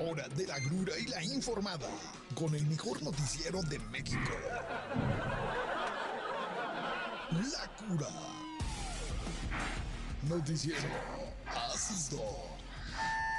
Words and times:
hora 0.00 0.26
de 0.28 0.46
la 0.46 0.58
grura 0.58 0.92
y 0.98 1.06
la 1.06 1.22
informada 1.22 1.86
con 2.34 2.54
el 2.54 2.64
mejor 2.66 3.02
noticiero 3.02 3.60
de 3.62 3.78
México. 3.78 4.30
La 7.30 7.86
cura. 7.86 8.08
Noticiero 10.28 10.88
ácido. 11.72 12.20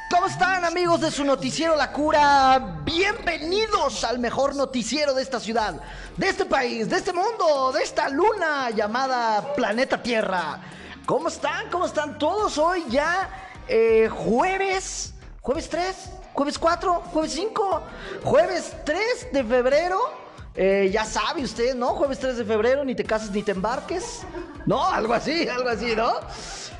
¿Cómo 0.10 0.28
están 0.28 0.66
amigos 0.66 1.02
de 1.02 1.10
su 1.12 1.24
noticiero 1.24 1.75
La 1.75 1.91
Cura? 1.93 2.82
Bienvenidos 2.84 4.04
al 4.04 4.20
mejor 4.20 4.55
noticiero 4.55 5.14
de 5.14 5.21
esta 5.21 5.39
ciudad, 5.39 5.82
de 6.18 6.28
este 6.28 6.46
país, 6.46 6.89
de 6.89 6.98
este 6.98 7.14
mundo, 7.14 7.71
de 7.71 7.82
esta 7.82 8.09
luna 8.09 8.71
llamada 8.71 9.54
Planeta 9.55 10.04
Tierra. 10.04 10.59
¿Cómo 11.05 11.30
están? 11.30 11.70
¿Cómo 11.70 11.86
están 11.86 12.18
todos 12.18 12.57
hoy 12.57 12.84
ya? 12.89 13.41
eh, 13.68 14.09
jueves, 14.09 15.14
jueves 15.41 15.70
3, 15.70 15.96
jueves 16.34 16.57
4, 16.57 16.93
jueves 17.13 17.34
5, 17.34 17.81
jueves 18.23 18.76
3 18.85 19.27
de 19.31 19.44
febrero. 19.44 19.99
Eh, 20.54 20.90
ya 20.91 21.05
sabe 21.05 21.44
usted, 21.44 21.76
¿no? 21.76 21.90
Jueves 21.90 22.20
3 22.20 22.38
de 22.38 22.45
febrero, 22.45 22.84
ni 22.84 22.94
te 22.94 23.04
cases 23.04 23.31
ni 23.31 23.41
te 23.41 23.52
embarques. 23.52 24.21
No, 24.66 24.85
algo 24.85 25.13
así, 25.13 25.48
algo 25.48 25.70
así, 25.70 25.95
¿no? 25.95 26.12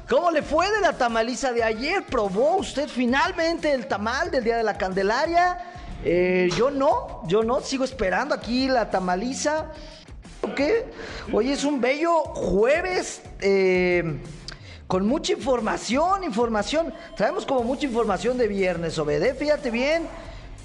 ¿Cómo 0.10 0.30
le 0.30 0.42
fue 0.42 0.70
de 0.72 0.82
la 0.82 0.94
tamaliza 0.94 1.54
de 1.54 1.64
ayer? 1.64 2.04
¿Probó 2.06 2.58
usted 2.58 2.90
finalmente 2.90 3.72
el 3.72 3.88
tamal 3.88 4.30
del 4.30 4.44
Día 4.44 4.58
de 4.58 4.64
la 4.64 4.78
Candelaria? 4.78 5.58
Eh, 6.04 6.50
yo 6.58 6.70
no, 6.70 7.22
yo 7.28 7.44
no, 7.44 7.62
sigo 7.62 7.86
esperando 7.86 8.36
aquí 8.36 8.68
la 8.68 8.90
tamaliza. 8.90 9.72
¿Qué? 10.56 10.92
Hoy 11.32 11.52
es 11.52 11.64
un 11.64 11.80
bello 11.80 12.24
jueves 12.24 13.22
eh, 13.40 14.20
con 14.92 15.08
mucha 15.08 15.32
información, 15.32 16.26
información. 16.26 16.94
Traemos 17.16 17.46
como 17.46 17.64
mucha 17.64 17.86
información 17.86 18.38
de 18.38 18.50
viernes, 18.50 19.00
Obede, 19.00 19.34
fíjate 19.34 19.72
bien. 19.72 20.06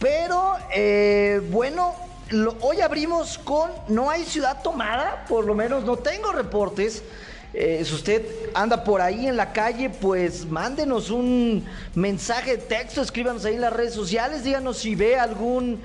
Pero 0.00 0.54
eh, 0.74 1.40
bueno, 1.52 1.94
hoy 2.60 2.80
abrimos 2.80 3.38
con 3.38 3.70
no 3.86 4.10
hay 4.10 4.24
ciudad 4.24 4.62
tomada, 4.64 5.24
por 5.28 5.44
lo 5.44 5.54
menos 5.54 5.84
no 5.84 5.96
tengo 5.98 6.32
reportes. 6.32 7.04
Eh, 7.54 7.84
si 7.86 7.94
usted 7.94 8.26
anda 8.52 8.82
por 8.82 9.00
ahí 9.00 9.28
en 9.28 9.36
la 9.36 9.52
calle, 9.52 9.90
pues 9.90 10.44
mándenos 10.44 11.10
un 11.10 11.64
mensaje 11.94 12.56
de 12.56 12.62
texto, 12.64 13.02
escríbanos 13.02 13.44
ahí 13.44 13.54
en 13.54 13.60
las 13.60 13.72
redes 13.72 13.94
sociales, 13.94 14.42
díganos 14.42 14.78
si 14.78 14.96
ve 14.96 15.16
algún, 15.16 15.80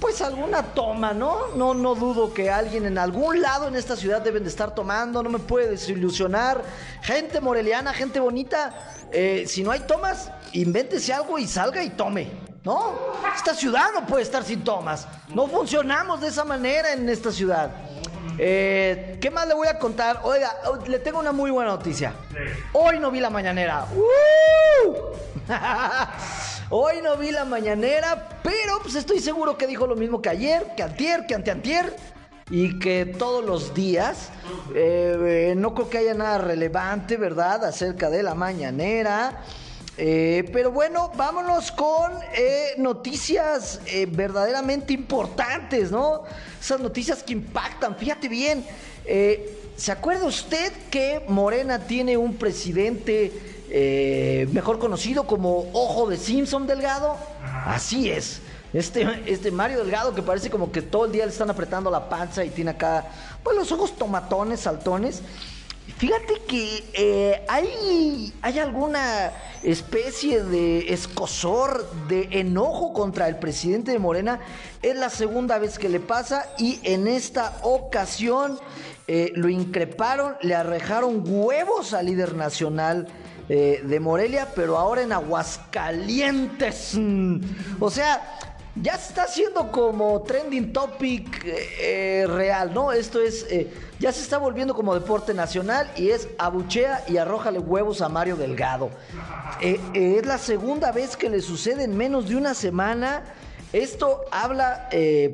pues 0.00 0.20
alguna 0.20 0.62
toma, 0.62 1.12
¿no? 1.12 1.48
No, 1.56 1.74
no 1.74 1.94
dudo 1.94 2.32
que 2.34 2.50
alguien 2.50 2.84
en 2.86 2.98
algún 2.98 3.40
lado 3.40 3.68
en 3.68 3.76
esta 3.76 3.96
ciudad 3.96 4.20
deben 4.20 4.42
de 4.42 4.50
estar 4.50 4.74
tomando, 4.74 5.22
no 5.22 5.30
me 5.30 5.38
puede 5.38 5.70
desilusionar. 5.70 6.62
Gente 7.02 7.40
moreliana, 7.40 7.94
gente 7.94 8.20
bonita, 8.20 8.74
eh, 9.12 9.44
si 9.46 9.62
no 9.62 9.70
hay 9.70 9.80
tomas, 9.80 10.30
invéntese 10.52 11.12
algo 11.12 11.38
y 11.38 11.46
salga 11.46 11.82
y 11.82 11.90
tome. 11.90 12.30
¿No? 12.64 12.94
Esta 13.34 13.54
ciudad 13.54 13.90
no 13.94 14.04
puede 14.06 14.24
estar 14.24 14.42
sin 14.42 14.64
tomas. 14.64 15.06
No 15.32 15.46
funcionamos 15.46 16.20
de 16.20 16.28
esa 16.28 16.44
manera 16.44 16.92
en 16.92 17.08
esta 17.08 17.30
ciudad. 17.30 17.70
Eh, 18.38 19.18
¿Qué 19.20 19.30
más 19.30 19.46
le 19.46 19.54
voy 19.54 19.68
a 19.68 19.78
contar? 19.78 20.20
Oiga, 20.24 20.52
le 20.86 20.98
tengo 20.98 21.20
una 21.20 21.30
muy 21.30 21.52
buena 21.52 21.70
noticia. 21.70 22.12
Hoy 22.72 22.98
no 22.98 23.12
vi 23.12 23.20
la 23.20 23.30
mañanera. 23.30 23.86
¡Uh! 23.94 24.92
Hoy 26.68 26.96
no 27.00 27.16
vi 27.16 27.30
la 27.30 27.44
mañanera, 27.44 28.40
pero 28.42 28.80
pues 28.82 28.96
estoy 28.96 29.20
seguro 29.20 29.56
que 29.56 29.68
dijo 29.68 29.86
lo 29.86 29.94
mismo 29.94 30.20
que 30.20 30.30
ayer, 30.30 30.72
que 30.76 30.82
antier, 30.82 31.24
que 31.24 31.36
anteantier. 31.36 31.94
Y 32.50 32.80
que 32.80 33.06
todos 33.06 33.44
los 33.44 33.72
días, 33.72 34.30
eh, 34.74 35.54
no 35.56 35.74
creo 35.74 35.88
que 35.88 35.98
haya 35.98 36.14
nada 36.14 36.38
relevante, 36.38 37.16
¿verdad? 37.16 37.64
Acerca 37.64 38.10
de 38.10 38.24
la 38.24 38.34
mañanera. 38.34 39.44
Eh, 39.96 40.48
pero 40.52 40.72
bueno, 40.72 41.12
vámonos 41.16 41.70
con 41.70 42.12
eh, 42.36 42.74
noticias 42.78 43.80
verdaderamente 44.08 44.92
importantes, 44.92 45.92
¿no? 45.92 46.22
Esas 46.60 46.80
noticias 46.80 47.22
que 47.22 47.32
impactan. 47.32 47.96
Fíjate 47.96 48.28
bien, 48.28 48.64
¿se 49.76 49.92
acuerda 49.92 50.26
usted 50.26 50.72
que 50.90 51.24
Morena 51.28 51.80
tiene 51.80 52.16
un 52.16 52.34
presidente 52.34 53.55
eh, 53.78 54.48
mejor 54.52 54.78
conocido 54.78 55.26
como 55.26 55.66
Ojo 55.74 56.08
de 56.08 56.16
Simpson 56.16 56.66
Delgado? 56.66 57.14
Así 57.66 58.10
es. 58.10 58.40
Este, 58.72 59.06
este 59.26 59.50
Mario 59.50 59.80
Delgado 59.80 60.14
que 60.14 60.22
parece 60.22 60.48
como 60.48 60.72
que 60.72 60.80
todo 60.80 61.04
el 61.04 61.12
día 61.12 61.26
le 61.26 61.30
están 61.30 61.50
apretando 61.50 61.90
la 61.90 62.08
panza 62.08 62.42
y 62.42 62.48
tiene 62.48 62.70
acá, 62.70 63.04
pues 63.42 63.54
los 63.54 63.70
ojos 63.72 63.94
tomatones, 63.98 64.60
saltones. 64.60 65.20
Fíjate 65.98 66.40
que 66.48 66.84
eh, 66.94 67.44
hay, 67.48 68.32
hay 68.40 68.58
alguna 68.60 69.32
especie 69.62 70.42
de 70.42 70.94
escosor, 70.94 71.86
de 72.08 72.28
enojo 72.30 72.94
contra 72.94 73.28
el 73.28 73.36
presidente 73.36 73.92
de 73.92 73.98
Morena. 73.98 74.40
Es 74.80 74.96
la 74.96 75.10
segunda 75.10 75.58
vez 75.58 75.78
que 75.78 75.90
le 75.90 76.00
pasa 76.00 76.46
y 76.56 76.80
en 76.82 77.08
esta 77.08 77.58
ocasión 77.62 78.58
eh, 79.06 79.32
lo 79.34 79.50
increparon, 79.50 80.36
le 80.40 80.54
arrejaron 80.54 81.22
huevos 81.26 81.92
al 81.92 82.06
líder 82.06 82.34
nacional 82.34 83.06
de 83.48 84.00
Morelia, 84.00 84.48
pero 84.54 84.76
ahora 84.76 85.02
en 85.02 85.12
Aguascalientes. 85.12 86.94
Mm. 86.94 87.40
O 87.78 87.90
sea, 87.90 88.38
ya 88.82 88.94
está 88.94 89.22
haciendo 89.22 89.72
como 89.72 90.20
trending 90.22 90.72
topic 90.72 91.44
eh, 91.46 91.68
eh, 91.80 92.26
real, 92.26 92.74
¿no? 92.74 92.92
Esto 92.92 93.20
es, 93.20 93.46
eh, 93.50 93.72
ya 93.98 94.12
se 94.12 94.20
está 94.20 94.36
volviendo 94.36 94.74
como 94.74 94.94
deporte 94.94 95.32
nacional 95.32 95.90
y 95.96 96.10
es 96.10 96.28
abuchea 96.36 97.04
y 97.08 97.16
arrójale 97.16 97.58
huevos 97.58 98.02
a 98.02 98.08
Mario 98.10 98.36
Delgado. 98.36 98.90
Es 99.60 100.26
la 100.26 100.36
segunda 100.36 100.92
vez 100.92 101.16
que 101.16 101.30
le 101.30 101.40
sucede 101.40 101.84
en 101.84 101.96
menos 101.96 102.28
de 102.28 102.36
una 102.36 102.52
semana. 102.52 103.24
Esto 103.72 104.24
habla, 104.30 104.88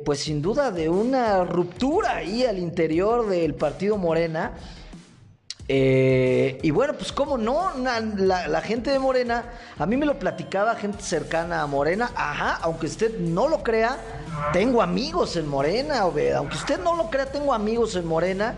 pues 0.05 0.21
sin 0.21 0.41
duda, 0.41 0.71
de 0.71 0.87
una 0.89 1.43
ruptura 1.43 2.17
ahí 2.17 2.45
al 2.45 2.57
interior 2.57 3.27
del 3.27 3.53
partido 3.53 3.97
Morena. 3.97 4.53
Eh, 5.69 6.59
y 6.61 6.71
bueno, 6.71 6.93
pues 6.93 7.13
cómo 7.13 7.37
no, 7.37 7.71
la 7.77 8.61
gente 8.61 8.91
de 8.91 8.99
Morena, 8.99 9.45
a 9.77 9.85
mí 9.85 9.95
me 9.95 10.05
lo 10.05 10.19
platicaba 10.19 10.75
gente 10.75 11.01
cercana 11.01 11.61
a 11.61 11.67
Morena, 11.67 12.11
ajá, 12.15 12.59
aunque 12.61 12.87
usted 12.87 13.17
no 13.19 13.47
lo 13.47 13.63
crea, 13.63 13.97
tengo 14.51 14.81
amigos 14.81 15.37
en 15.37 15.47
Morena, 15.47 16.05
Obed, 16.05 16.33
aunque 16.33 16.57
usted 16.57 16.79
no 16.79 16.95
lo 16.97 17.09
crea, 17.09 17.27
tengo 17.27 17.53
amigos 17.53 17.95
en 17.95 18.05
Morena, 18.05 18.55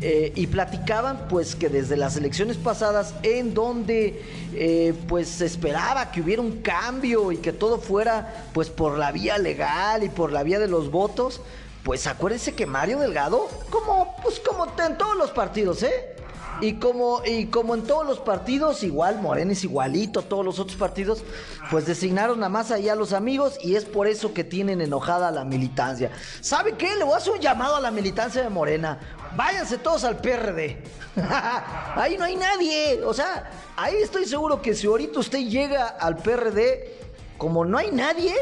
eh, 0.00 0.32
y 0.36 0.46
platicaban 0.46 1.26
pues 1.28 1.56
que 1.56 1.68
desde 1.68 1.96
las 1.96 2.16
elecciones 2.16 2.56
pasadas, 2.56 3.14
en 3.24 3.52
donde 3.52 4.22
eh, 4.54 4.94
pues 5.08 5.28
se 5.28 5.46
esperaba 5.46 6.12
que 6.12 6.20
hubiera 6.20 6.40
un 6.40 6.62
cambio 6.62 7.32
y 7.32 7.38
que 7.38 7.52
todo 7.52 7.80
fuera 7.80 8.44
pues 8.54 8.70
por 8.70 8.96
la 8.96 9.10
vía 9.10 9.38
legal 9.38 10.04
y 10.04 10.08
por 10.08 10.30
la 10.30 10.44
vía 10.44 10.60
de 10.60 10.68
los 10.68 10.92
votos, 10.92 11.40
pues 11.82 12.06
acuérdense 12.06 12.54
que 12.54 12.64
Mario 12.64 13.00
Delgado, 13.00 13.48
como 13.70 14.14
pues 14.22 14.38
como 14.38 14.66
en 14.86 14.96
todos 14.96 15.16
los 15.16 15.32
partidos, 15.32 15.82
¿eh? 15.82 16.14
Y 16.60 16.74
como, 16.74 17.22
y 17.24 17.46
como 17.46 17.74
en 17.74 17.84
todos 17.84 18.06
los 18.06 18.18
partidos, 18.18 18.82
igual 18.82 19.20
Morena 19.20 19.52
es 19.52 19.62
igualito, 19.62 20.22
todos 20.22 20.44
los 20.44 20.58
otros 20.58 20.76
partidos, 20.76 21.22
pues 21.70 21.86
designaron 21.86 22.40
nada 22.40 22.48
más 22.48 22.70
ahí 22.70 22.88
a 22.88 22.96
los 22.96 23.12
amigos 23.12 23.58
y 23.62 23.76
es 23.76 23.84
por 23.84 24.08
eso 24.08 24.34
que 24.34 24.42
tienen 24.42 24.80
enojada 24.80 25.28
a 25.28 25.30
la 25.30 25.44
militancia. 25.44 26.10
¿Sabe 26.40 26.72
qué? 26.76 26.96
Le 26.96 27.04
voy 27.04 27.14
a 27.14 27.18
hacer 27.18 27.34
un 27.34 27.40
llamado 27.40 27.76
a 27.76 27.80
la 27.80 27.90
militancia 27.90 28.42
de 28.42 28.48
Morena. 28.48 28.98
Váyanse 29.36 29.78
todos 29.78 30.02
al 30.04 30.16
PRD. 30.16 30.82
ahí 31.94 32.16
no 32.18 32.24
hay 32.24 32.36
nadie. 32.36 33.02
O 33.04 33.14
sea, 33.14 33.50
ahí 33.76 33.96
estoy 33.96 34.24
seguro 34.24 34.60
que 34.60 34.74
si 34.74 34.86
ahorita 34.86 35.20
usted 35.20 35.40
llega 35.40 35.86
al 35.86 36.16
PRD, 36.16 36.92
como 37.36 37.64
no 37.64 37.78
hay 37.78 37.92
nadie, 37.92 38.34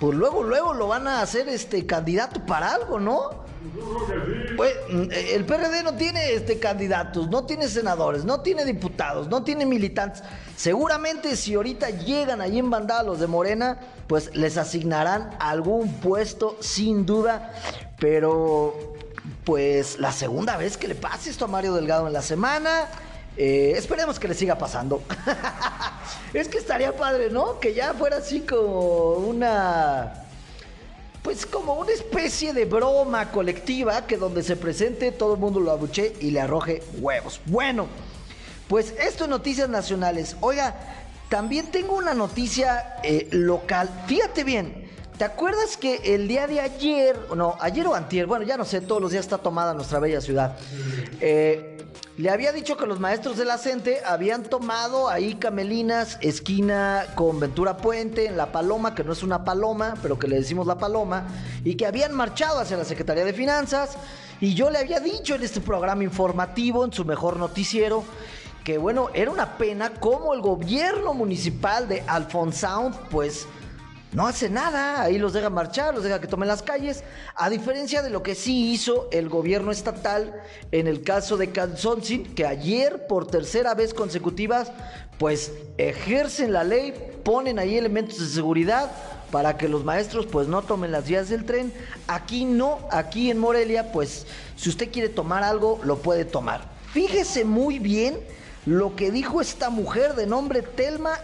pues 0.00 0.16
luego, 0.16 0.42
luego 0.42 0.74
lo 0.74 0.88
van 0.88 1.06
a 1.06 1.22
hacer 1.22 1.48
este 1.48 1.86
candidato 1.86 2.44
para 2.44 2.74
algo, 2.74 2.98
¿no? 2.98 3.43
Pues 4.56 4.74
mm, 4.90 5.10
el 5.10 5.44
PRD 5.44 5.82
no 5.82 5.94
tiene 5.94 6.32
este 6.32 6.58
candidatos, 6.58 7.28
no 7.28 7.44
tiene 7.44 7.68
senadores, 7.68 8.24
no 8.24 8.40
tiene 8.40 8.64
diputados, 8.64 9.28
no 9.28 9.42
tiene 9.42 9.66
militantes. 9.66 10.22
Seguramente 10.56 11.36
si 11.36 11.54
ahorita 11.54 11.90
llegan 11.90 12.40
ahí 12.40 12.58
en 12.58 12.70
bandada 12.70 13.02
los 13.02 13.20
de 13.20 13.26
Morena, 13.26 13.78
pues 14.06 14.34
les 14.34 14.56
asignarán 14.56 15.30
algún 15.40 15.92
puesto 15.94 16.56
sin 16.60 17.06
duda, 17.06 17.52
pero 17.98 18.94
pues 19.44 19.98
la 19.98 20.12
segunda 20.12 20.56
vez 20.56 20.76
que 20.76 20.88
le 20.88 20.94
pase 20.94 21.30
esto 21.30 21.46
a 21.46 21.48
Mario 21.48 21.74
Delgado 21.74 22.06
en 22.06 22.12
la 22.12 22.22
semana, 22.22 22.88
eh, 23.36 23.72
esperemos 23.76 24.18
que 24.18 24.28
le 24.28 24.34
siga 24.34 24.56
pasando. 24.56 25.02
es 26.34 26.48
que 26.48 26.58
estaría 26.58 26.96
padre, 26.96 27.30
¿no? 27.30 27.58
Que 27.58 27.74
ya 27.74 27.94
fuera 27.94 28.18
así 28.18 28.40
como 28.40 29.12
una 29.14 30.23
pues 31.24 31.46
como 31.46 31.72
una 31.72 31.90
especie 31.90 32.52
de 32.52 32.66
broma 32.66 33.32
colectiva 33.32 34.06
que 34.06 34.18
donde 34.18 34.42
se 34.42 34.56
presente 34.56 35.10
todo 35.10 35.32
el 35.32 35.40
mundo 35.40 35.58
lo 35.58 35.70
abuche 35.70 36.12
y 36.20 36.30
le 36.30 36.42
arroje 36.42 36.82
huevos. 37.00 37.40
Bueno, 37.46 37.86
pues 38.68 38.92
esto 39.00 39.24
es 39.24 39.30
noticias 39.30 39.70
nacionales. 39.70 40.36
Oiga, 40.42 40.76
también 41.30 41.70
tengo 41.70 41.94
una 41.96 42.12
noticia 42.12 42.96
eh, 43.02 43.26
local. 43.30 44.04
Fíjate 44.06 44.44
bien, 44.44 44.83
¿te 45.18 45.24
acuerdas 45.24 45.76
que 45.76 46.14
el 46.14 46.28
día 46.28 46.46
de 46.46 46.60
ayer, 46.60 47.18
no, 47.34 47.56
ayer 47.60 47.86
o 47.86 47.94
antier, 47.94 48.26
bueno, 48.26 48.44
ya 48.44 48.56
no 48.56 48.64
sé, 48.64 48.80
todos 48.80 49.00
los 49.00 49.10
días 49.10 49.24
está 49.24 49.38
tomada 49.38 49.74
nuestra 49.74 49.98
bella 49.98 50.20
ciudad. 50.20 50.56
Eh, 51.20 51.74
le 52.16 52.30
había 52.30 52.52
dicho 52.52 52.76
que 52.76 52.86
los 52.86 53.00
maestros 53.00 53.36
de 53.36 53.44
la 53.44 53.58
habían 54.06 54.44
tomado 54.44 55.08
ahí 55.08 55.34
Camelinas, 55.34 56.16
esquina 56.20 57.06
con 57.16 57.40
Ventura 57.40 57.76
Puente, 57.76 58.26
en 58.26 58.36
La 58.36 58.52
Paloma, 58.52 58.94
que 58.94 59.02
no 59.02 59.12
es 59.12 59.24
una 59.24 59.44
paloma, 59.44 59.94
pero 60.00 60.16
que 60.16 60.28
le 60.28 60.36
decimos 60.36 60.64
La 60.66 60.78
Paloma, 60.78 61.26
y 61.64 61.74
que 61.74 61.86
habían 61.86 62.12
marchado 62.12 62.60
hacia 62.60 62.76
la 62.76 62.84
Secretaría 62.84 63.24
de 63.24 63.32
Finanzas. 63.32 63.96
Y 64.40 64.54
yo 64.54 64.70
le 64.70 64.78
había 64.78 65.00
dicho 65.00 65.34
en 65.34 65.42
este 65.42 65.60
programa 65.60 66.04
informativo, 66.04 66.84
en 66.84 66.92
su 66.92 67.04
mejor 67.04 67.36
noticiero, 67.36 68.04
que 68.62 68.78
bueno, 68.78 69.10
era 69.12 69.32
una 69.32 69.58
pena 69.58 69.90
cómo 69.98 70.34
el 70.34 70.40
gobierno 70.40 71.14
municipal 71.14 71.88
de 71.88 72.04
Alfonsound, 72.06 72.94
pues 73.10 73.48
no 74.14 74.28
hace 74.28 74.48
nada, 74.48 75.02
ahí 75.02 75.18
los 75.18 75.32
deja 75.32 75.50
marchar, 75.50 75.92
los 75.92 76.04
deja 76.04 76.20
que 76.20 76.28
tomen 76.28 76.48
las 76.48 76.62
calles, 76.62 77.02
a 77.34 77.50
diferencia 77.50 78.00
de 78.00 78.10
lo 78.10 78.22
que 78.22 78.36
sí 78.36 78.70
hizo 78.72 79.08
el 79.10 79.28
gobierno 79.28 79.72
estatal 79.72 80.40
en 80.70 80.86
el 80.86 81.02
caso 81.02 81.36
de 81.36 81.50
Calzoncin, 81.50 82.32
que 82.34 82.46
ayer 82.46 83.08
por 83.08 83.26
tercera 83.26 83.74
vez 83.74 83.92
consecutivas, 83.92 84.70
pues 85.18 85.52
ejercen 85.78 86.52
la 86.52 86.62
ley, 86.62 86.94
ponen 87.24 87.58
ahí 87.58 87.76
elementos 87.76 88.20
de 88.20 88.26
seguridad 88.26 88.90
para 89.32 89.56
que 89.56 89.68
los 89.68 89.84
maestros 89.84 90.26
pues 90.26 90.46
no 90.46 90.62
tomen 90.62 90.92
las 90.92 91.08
vías 91.08 91.28
del 91.28 91.44
tren. 91.44 91.72
Aquí 92.06 92.44
no, 92.44 92.86
aquí 92.92 93.32
en 93.32 93.38
Morelia, 93.38 93.90
pues 93.90 94.26
si 94.54 94.68
usted 94.68 94.92
quiere 94.92 95.08
tomar 95.08 95.42
algo, 95.42 95.80
lo 95.82 95.98
puede 95.98 96.24
tomar. 96.24 96.70
Fíjese 96.92 97.44
muy 97.44 97.80
bien 97.80 98.20
lo 98.64 98.94
que 98.94 99.10
dijo 99.10 99.40
esta 99.40 99.70
mujer 99.70 100.14
de 100.14 100.26
nombre 100.26 100.62
Telma 100.62 101.18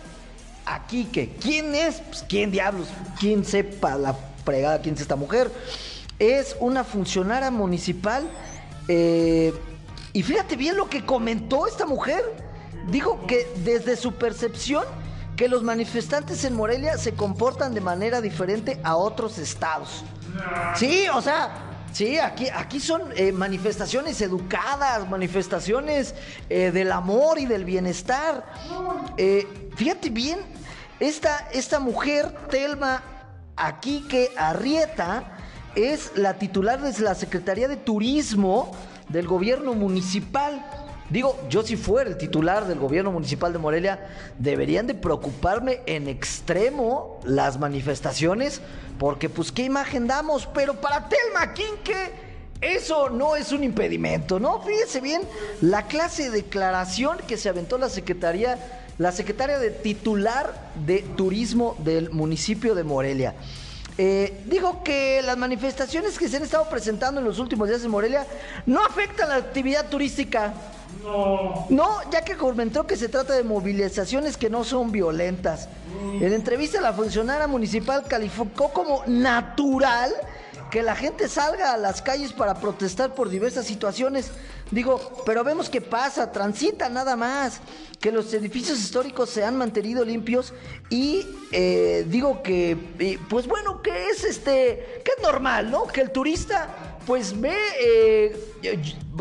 aquí 0.66 1.04
que 1.04 1.34
quién 1.34 1.74
es, 1.74 2.00
pues 2.08 2.24
quién 2.28 2.50
diablos, 2.50 2.88
quién 3.18 3.44
sepa 3.44 3.96
la 3.96 4.14
fregada 4.44 4.80
quién 4.80 4.94
es 4.94 5.02
esta 5.02 5.16
mujer. 5.16 5.50
Es 6.18 6.56
una 6.60 6.84
funcionaria 6.84 7.50
municipal 7.50 8.28
eh, 8.88 9.52
y 10.12 10.22
fíjate 10.22 10.56
bien 10.56 10.76
lo 10.76 10.88
que 10.88 11.04
comentó 11.04 11.66
esta 11.66 11.86
mujer. 11.86 12.22
Dijo 12.88 13.26
que 13.26 13.46
desde 13.64 13.96
su 13.96 14.14
percepción 14.14 14.84
que 15.36 15.48
los 15.48 15.62
manifestantes 15.62 16.44
en 16.44 16.54
Morelia 16.54 16.98
se 16.98 17.14
comportan 17.14 17.74
de 17.74 17.80
manera 17.80 18.20
diferente 18.20 18.80
a 18.82 18.96
otros 18.96 19.38
estados. 19.38 20.04
Sí, 20.76 21.06
o 21.14 21.22
sea, 21.22 21.69
Sí, 21.92 22.18
aquí, 22.18 22.48
aquí 22.48 22.80
son 22.80 23.02
eh, 23.16 23.32
manifestaciones 23.32 24.20
educadas, 24.20 25.08
manifestaciones 25.08 26.14
eh, 26.48 26.70
del 26.70 26.92
amor 26.92 27.38
y 27.38 27.46
del 27.46 27.64
bienestar. 27.64 28.44
fíjate 29.76 30.10
bien 30.10 30.38
esta, 31.00 31.48
esta 31.52 31.80
mujer, 31.80 32.30
Telma 32.50 33.02
Aquique 33.56 34.30
Arrieta, 34.36 35.36
es 35.74 36.12
la 36.14 36.34
titular 36.34 36.80
de 36.80 36.98
la 37.02 37.14
Secretaría 37.14 37.68
de 37.68 37.76
Turismo 37.76 38.72
del 39.08 39.26
gobierno 39.26 39.74
municipal. 39.74 40.64
Digo, 41.10 41.38
yo 41.48 41.62
si 41.62 41.76
fuera 41.76 42.08
el 42.08 42.16
titular 42.16 42.66
del 42.66 42.78
gobierno 42.78 43.10
municipal 43.10 43.52
de 43.52 43.58
Morelia, 43.58 44.08
deberían 44.38 44.86
de 44.86 44.94
preocuparme 44.94 45.80
en 45.86 46.08
extremo 46.08 47.20
las 47.24 47.58
manifestaciones, 47.58 48.60
porque 48.98 49.28
pues 49.28 49.50
qué 49.50 49.64
imagen 49.64 50.06
damos, 50.06 50.46
pero 50.46 50.80
para 50.80 51.08
Telma 51.08 51.52
Quinque 51.52 52.30
eso 52.60 53.10
no 53.10 53.36
es 53.36 53.52
un 53.52 53.64
impedimento, 53.64 54.38
¿no? 54.38 54.60
Fíjese 54.62 55.00
bien 55.00 55.22
la 55.60 55.86
clase 55.86 56.24
de 56.24 56.42
declaración 56.42 57.18
que 57.26 57.36
se 57.36 57.48
aventó 57.48 57.78
la 57.78 57.88
Secretaría 57.88 58.58
la 59.00 59.12
secretaria 59.12 59.58
de 59.58 59.70
titular 59.70 60.72
de 60.84 60.98
turismo 61.16 61.74
del 61.78 62.10
municipio 62.10 62.74
de 62.74 62.84
Morelia. 62.84 63.34
Eh, 63.96 64.42
dijo 64.44 64.82
que 64.84 65.22
las 65.22 65.38
manifestaciones 65.38 66.18
que 66.18 66.28
se 66.28 66.36
han 66.36 66.42
estado 66.42 66.68
presentando 66.68 67.18
en 67.18 67.26
los 67.26 67.38
últimos 67.38 67.66
días 67.66 67.82
en 67.82 67.90
Morelia 67.90 68.26
no 68.66 68.84
afectan 68.84 69.30
la 69.30 69.36
actividad 69.36 69.88
turística. 69.88 70.52
No. 71.02 71.66
No, 71.70 72.10
ya 72.10 72.22
que 72.22 72.36
comentó 72.36 72.86
que 72.86 72.96
se 72.96 73.08
trata 73.08 73.34
de 73.34 73.42
movilizaciones 73.44 74.36
que 74.36 74.50
no 74.50 74.64
son 74.64 74.92
violentas. 74.92 75.68
En 76.20 76.32
entrevista, 76.32 76.80
la 76.80 76.92
funcionaria 76.92 77.46
municipal 77.46 78.04
calificó 78.06 78.72
como 78.72 79.02
natural 79.06 80.12
que 80.70 80.82
la 80.82 80.94
gente 80.94 81.28
salga 81.28 81.72
a 81.72 81.76
las 81.76 82.00
calles 82.00 82.32
para 82.32 82.54
protestar 82.54 83.14
por 83.14 83.28
diversas 83.28 83.66
situaciones. 83.66 84.30
Digo, 84.70 85.24
pero 85.26 85.42
vemos 85.42 85.68
que 85.68 85.80
pasa, 85.80 86.30
transita 86.30 86.88
nada 86.88 87.16
más, 87.16 87.60
que 87.98 88.12
los 88.12 88.32
edificios 88.32 88.78
históricos 88.78 89.30
se 89.30 89.44
han 89.44 89.56
mantenido 89.56 90.04
limpios 90.04 90.54
y 90.88 91.26
eh, 91.50 92.06
digo 92.08 92.42
que, 92.42 92.78
pues 93.28 93.48
bueno, 93.48 93.82
que 93.82 94.10
es 94.10 94.22
este, 94.24 95.02
que 95.04 95.12
es 95.16 95.22
normal, 95.22 95.70
¿no? 95.70 95.86
Que 95.88 96.00
el 96.02 96.12
turista 96.12 96.68
pues 97.10 97.40
ve 97.40 97.56
eh, 97.80 98.40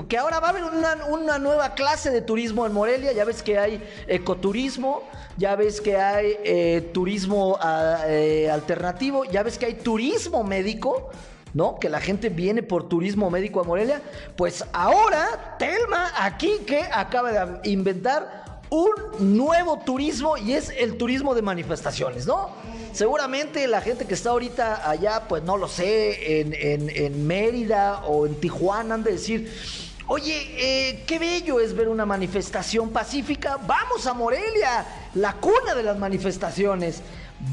que 0.07 0.15
ahora 0.15 0.39
va 0.39 0.49
a 0.49 0.49
haber 0.51 0.63
una, 0.63 1.39
nueva 1.39 1.73
clase 1.73 2.11
de 2.11 2.21
turismo 2.21 2.67
en 2.67 2.71
Morelia, 2.71 3.13
ya 3.13 3.25
ves 3.25 3.41
que 3.41 3.57
hay 3.57 3.83
ecoturismo, 4.05 5.01
ya 5.37 5.55
ves 5.55 5.81
que 5.81 5.97
hay 5.97 6.37
eh, 6.43 6.91
turismo 6.93 7.57
ah, 7.59 8.03
alternativo, 8.51 9.25
ya 9.25 9.41
ves 9.41 9.57
que 9.57 9.65
hay 9.65 9.73
turismo 9.73 10.43
médico. 10.43 11.09
¿no? 11.55 11.79
Que 11.79 11.89
la 11.89 11.99
gente 11.99 12.29
viene 12.29 12.61
por 12.61 12.87
turismo 12.87 13.31
médico 13.31 13.59
a 13.59 13.63
Morelia. 13.63 14.03
Pues 14.35 14.63
ahora, 14.71 15.55
Telma, 15.57 16.11
aquí 16.15 16.59
que 16.67 16.83
acaba 16.93 17.31
de 17.31 17.71
inventar 17.71 18.61
un 18.69 18.91
nuevo 19.35 19.79
turismo 19.79 20.37
y 20.37 20.53
es 20.53 20.69
el 20.77 20.95
turismo 20.95 21.33
de 21.33 21.41
manifestaciones, 21.41 22.27
¿no? 22.27 22.51
Seguramente 22.93 23.67
la 23.67 23.81
gente 23.81 24.05
que 24.05 24.13
está 24.13 24.31
ahorita 24.31 24.89
allá, 24.89 25.23
pues 25.27 25.43
no 25.43 25.57
lo 25.57 25.67
sé, 25.67 26.41
en, 26.41 27.27
Mérida 27.27 28.05
o 28.05 28.25
en 28.25 28.35
Tijuana 28.35 28.95
han 28.95 29.03
de 29.03 29.11
decir, 29.13 29.51
oye, 30.07 30.35
eh, 30.57 31.03
qué 31.05 31.19
bello 31.19 31.59
es 31.59 31.75
ver 31.75 31.87
una 31.87 32.05
manifestación 32.05 32.89
pacífica, 32.89 33.57
vamos 33.57 34.07
a 34.07 34.13
Morelia, 34.13 34.85
la 35.15 35.33
cuna 35.33 35.75
de 35.75 35.83
las 35.83 35.97
manifestaciones. 35.97 37.01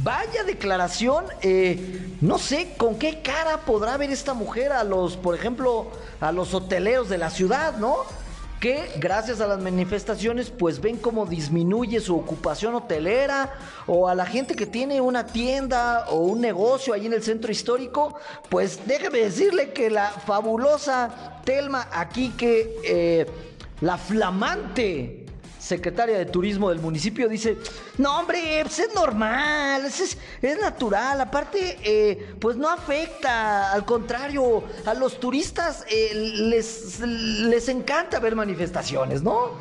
Vaya 0.02 0.42
declaración, 0.42 1.26
eh, 1.42 2.16
no 2.20 2.38
sé 2.38 2.74
con 2.76 2.98
qué 2.98 3.22
cara 3.22 3.58
podrá 3.58 3.96
ver 3.96 4.10
esta 4.10 4.34
mujer 4.34 4.72
a 4.72 4.82
los, 4.82 5.16
por 5.16 5.36
ejemplo, 5.36 5.92
a 6.20 6.32
los 6.32 6.54
hoteleros 6.54 7.08
de 7.08 7.18
la 7.18 7.30
ciudad, 7.30 7.76
¿no? 7.76 7.98
Que 8.61 8.91
gracias 8.97 9.41
a 9.41 9.47
las 9.47 9.61
manifestaciones 9.61 10.50
pues 10.50 10.81
ven 10.81 10.97
cómo 10.97 11.26
disminuye 11.26 12.00
su 12.00 12.17
ocupación 12.17 12.75
hotelera 12.75 13.53
o 13.87 14.08
a 14.08 14.14
la 14.14 14.25
gente 14.25 14.55
que 14.55 14.67
tiene 14.67 15.00
una 15.00 15.26
tienda 15.26 16.06
o 16.08 16.20
un 16.20 16.41
negocio 16.41 16.94
ahí 16.94 17.06
en 17.06 17.12
el 17.12 17.23
centro 17.23 17.53
histórico, 17.53 18.19
pues 18.49 18.81
déjeme 18.87 19.19
decirle 19.19 19.73
que 19.73 19.91
la 19.91 20.11
fabulosa 20.11 21.43
Telma 21.44 21.88
aquí 21.93 22.31
que 22.31 22.76
eh, 22.85 23.26
la 23.82 23.99
flamante 23.99 25.25
secretaria 25.66 26.16
de 26.16 26.26
turismo 26.26 26.70
del 26.70 26.78
municipio 26.78 27.28
dice, 27.28 27.56
no 27.98 28.18
hombre, 28.18 28.60
pues 28.62 28.78
es 28.78 28.94
normal, 28.94 29.84
es, 29.84 30.16
es, 30.40 30.60
natural, 30.60 31.20
aparte, 31.20 31.78
eh, 31.82 32.34
pues 32.38 32.56
no 32.56 32.69
afecta, 32.69 33.72
al 33.72 33.84
contrario, 33.84 34.62
a 34.84 34.94
los 34.94 35.19
turistas 35.19 35.84
eh, 35.91 36.12
les, 36.14 37.00
les 37.00 37.69
encanta 37.69 38.20
ver 38.20 38.36
manifestaciones, 38.36 39.22
¿no? 39.22 39.55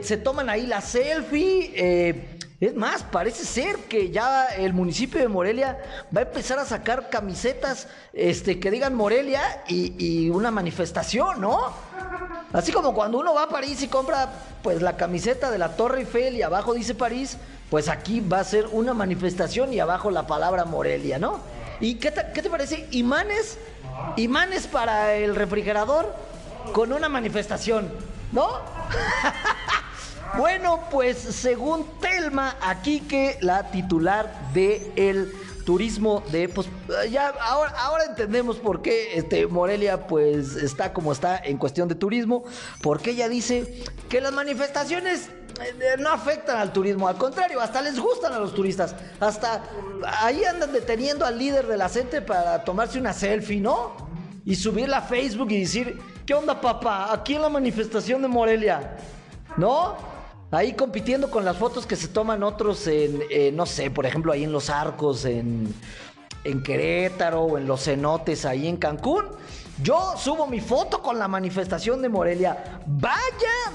se 0.00 0.16
toman 0.16 0.50
ahí 0.50 0.66
la 0.66 0.80
selfie. 0.80 2.31
Es 2.62 2.76
más, 2.76 3.02
parece 3.02 3.44
ser 3.44 3.74
que 3.88 4.12
ya 4.12 4.46
el 4.46 4.72
municipio 4.72 5.20
de 5.20 5.26
Morelia 5.26 5.78
va 6.16 6.20
a 6.20 6.22
empezar 6.22 6.60
a 6.60 6.64
sacar 6.64 7.10
camisetas 7.10 7.88
este, 8.12 8.60
que 8.60 8.70
digan 8.70 8.94
Morelia 8.94 9.64
y, 9.66 9.96
y 9.98 10.30
una 10.30 10.52
manifestación, 10.52 11.40
¿no? 11.40 11.58
Así 12.52 12.70
como 12.70 12.94
cuando 12.94 13.18
uno 13.18 13.34
va 13.34 13.42
a 13.42 13.48
París 13.48 13.82
y 13.82 13.88
compra 13.88 14.30
pues 14.62 14.80
la 14.80 14.96
camiseta 14.96 15.50
de 15.50 15.58
la 15.58 15.74
Torre 15.74 16.02
Eiffel 16.02 16.36
y 16.36 16.42
abajo 16.42 16.72
dice 16.72 16.94
París, 16.94 17.36
pues 17.68 17.88
aquí 17.88 18.20
va 18.20 18.38
a 18.38 18.44
ser 18.44 18.68
una 18.70 18.94
manifestación 18.94 19.72
y 19.74 19.80
abajo 19.80 20.12
la 20.12 20.28
palabra 20.28 20.64
Morelia, 20.64 21.18
¿no? 21.18 21.40
¿Y 21.80 21.96
qué 21.96 22.12
te, 22.12 22.26
qué 22.32 22.42
te 22.42 22.48
parece? 22.48 22.86
Imanes, 22.92 23.58
imanes 24.14 24.68
para 24.68 25.14
el 25.14 25.34
refrigerador 25.34 26.14
con 26.72 26.92
una 26.92 27.08
manifestación, 27.08 27.90
¿no? 28.30 28.46
bueno, 30.36 30.80
pues 30.90 31.18
según 31.18 31.86
Telma, 32.00 32.56
aquí 32.60 33.00
que 33.00 33.38
la 33.40 33.70
titular 33.70 34.32
de 34.52 34.92
el 34.96 35.32
turismo 35.64 36.22
de 36.32 36.48
pues 36.48 36.68
ya 37.10 37.28
ahora, 37.28 38.04
entendemos 38.08 38.56
por 38.56 38.82
qué 38.82 39.16
este 39.16 39.46
Morelia 39.46 40.06
pues 40.06 40.56
está 40.56 40.92
como 40.92 41.12
está 41.12 41.38
en 41.38 41.56
cuestión 41.56 41.88
de 41.88 41.94
turismo, 41.94 42.44
porque 42.82 43.10
ella 43.10 43.28
dice 43.28 43.84
que 44.08 44.20
las 44.20 44.32
manifestaciones 44.32 45.28
eh, 45.60 45.96
no 45.98 46.10
afectan 46.10 46.58
al 46.58 46.72
turismo, 46.72 47.08
al 47.08 47.16
contrario, 47.16 47.60
hasta 47.60 47.82
les 47.82 47.98
gustan 47.98 48.32
a 48.32 48.38
los 48.38 48.54
turistas, 48.54 48.94
hasta 49.20 49.62
ahí 50.20 50.42
andan 50.44 50.72
deteniendo 50.72 51.24
al 51.24 51.38
líder 51.38 51.66
de 51.66 51.76
la 51.76 51.88
gente 51.88 52.22
para 52.22 52.64
tomarse 52.64 52.98
una 52.98 53.12
selfie, 53.12 53.60
¿no? 53.60 54.10
Y 54.44 54.56
subirla 54.56 54.98
a 54.98 55.02
Facebook 55.02 55.52
y 55.52 55.60
decir, 55.60 56.00
¿qué 56.26 56.34
onda 56.34 56.60
papá? 56.60 57.12
Aquí 57.12 57.34
en 57.34 57.42
la 57.42 57.48
manifestación 57.48 58.22
de 58.22 58.28
Morelia, 58.28 58.96
¿no? 59.56 60.11
Ahí 60.52 60.74
compitiendo 60.74 61.30
con 61.30 61.44
las 61.44 61.56
fotos 61.56 61.86
que 61.86 61.96
se 61.96 62.08
toman 62.08 62.42
otros 62.42 62.86
en, 62.86 63.56
no 63.56 63.66
sé, 63.66 63.90
por 63.90 64.06
ejemplo, 64.06 64.32
ahí 64.32 64.44
en 64.44 64.52
los 64.52 64.70
arcos, 64.70 65.24
en, 65.24 65.74
en 66.44 66.62
Querétaro 66.62 67.42
o 67.42 67.58
en 67.58 67.66
los 67.66 67.84
cenotes 67.84 68.44
ahí 68.44 68.68
en 68.68 68.76
Cancún. 68.76 69.24
Yo 69.82 70.14
subo 70.16 70.46
mi 70.46 70.60
foto 70.60 71.02
con 71.02 71.18
la 71.18 71.26
manifestación 71.26 72.02
de 72.02 72.08
Morelia. 72.08 72.80
Vaya 72.86 73.18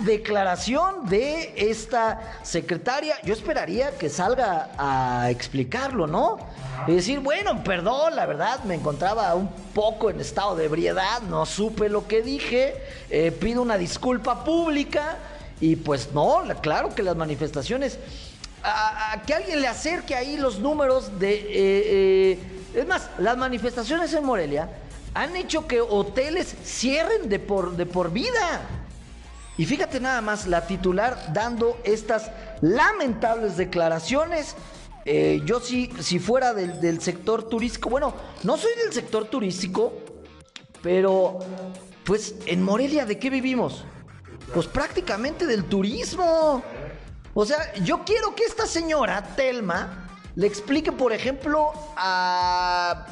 declaración 0.02 1.08
de 1.08 1.54
esta 1.58 2.40
secretaria. 2.44 3.16
Yo 3.24 3.34
esperaría 3.34 3.98
que 3.98 4.08
salga 4.08 4.70
a 4.78 5.30
explicarlo, 5.32 6.06
¿no? 6.06 6.38
Y 6.86 6.94
decir, 6.94 7.20
bueno, 7.20 7.64
perdón, 7.64 8.16
la 8.16 8.26
verdad 8.28 8.64
me 8.64 8.76
encontraba 8.76 9.34
un 9.34 9.50
poco 9.74 10.10
en 10.10 10.22
estado 10.22 10.56
de 10.56 10.66
ebriedad, 10.66 11.22
no 11.24 11.46
supe 11.46 11.90
lo 11.90 12.08
que 12.08 12.22
dije, 12.22 12.76
eh, 13.10 13.32
pido 13.32 13.62
una 13.64 13.78
disculpa 13.78 14.44
pública 14.44 15.18
y 15.60 15.76
pues 15.76 16.10
no, 16.14 16.44
claro 16.62 16.94
que 16.94 17.02
las 17.04 17.16
manifestaciones, 17.16 17.98
a, 18.64 19.22
que 19.26 19.34
alguien 19.34 19.62
le 19.62 19.68
acerque 19.68 20.16
ahí 20.16 20.38
los 20.38 20.60
números 20.60 21.20
de... 21.20 21.34
Eh, 21.34 21.48
eh, 21.52 22.40
es 22.76 22.88
más, 22.88 23.10
las 23.18 23.38
manifestaciones 23.38 24.14
en 24.14 24.24
Morelia 24.24 24.70
han 25.14 25.36
hecho 25.36 25.66
que 25.68 25.82
hoteles 25.82 26.56
cierren 26.64 27.28
de 27.28 27.40
por, 27.40 27.76
de 27.76 27.88
por 27.88 28.12
vida. 28.12 28.62
Y 29.58 29.66
fíjate 29.66 30.00
nada 30.00 30.22
más, 30.22 30.46
la 30.46 30.68
titular 30.68 31.34
dando 31.34 31.80
estas 31.84 32.30
lamentables 32.62 33.58
declaraciones. 33.58 34.56
Eh, 35.06 35.42
yo 35.46 35.60
si, 35.60 35.90
si 36.02 36.20
fuera 36.20 36.54
del, 36.54 36.80
del, 36.80 37.02
sector 37.02 37.50
turístico, 37.50 37.90
bueno, 37.90 38.14
no 38.44 38.58
soy 38.58 38.72
del 38.84 38.94
sector 38.94 39.26
turístico, 39.26 39.94
pero 40.84 41.40
pues 42.04 42.36
en 42.46 42.62
Morelia, 42.62 43.06
¿de 43.06 43.18
qué 43.18 43.32
vivimos? 43.32 43.86
Pues 44.54 44.68
prácticamente 44.68 45.46
del 45.46 45.66
turismo. 45.66 46.64
O 47.34 47.46
sea, 47.46 47.74
yo 47.84 48.04
quiero 48.04 48.34
que 48.36 48.44
esta 48.44 48.66
señora, 48.66 49.22
Telma, 49.36 50.08
le 50.36 50.48
explique, 50.48 50.92
por 50.92 51.14
ejemplo, 51.14 51.72
a 51.96 53.08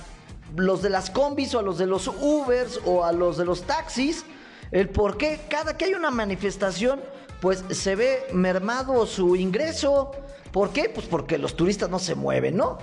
los 0.56 0.82
de 0.82 0.90
las 0.90 1.10
combis 1.10 1.54
o 1.54 1.60
a 1.60 1.62
los 1.62 1.78
de 1.78 1.86
los 1.86 2.08
Ubers 2.08 2.80
o 2.86 3.04
a 3.04 3.12
los 3.12 3.38
de 3.38 3.46
los 3.46 3.64
taxis, 3.64 4.26
el 4.72 4.90
por 4.90 5.18
qué 5.18 5.42
cada 5.50 5.78
que 5.78 5.86
hay 5.86 5.94
una 5.94 6.12
manifestación, 6.12 7.02
pues 7.42 7.64
se 7.70 7.96
ve 7.96 8.26
mermado 8.32 9.06
su 9.06 9.36
ingreso. 9.36 10.12
¿Por 10.52 10.72
qué? 10.72 10.90
Pues 10.90 11.06
porque 11.06 11.38
los 11.38 11.56
turistas 11.56 11.90
no 11.90 12.00
se 12.00 12.16
mueven, 12.16 12.58
¿no? 12.58 12.78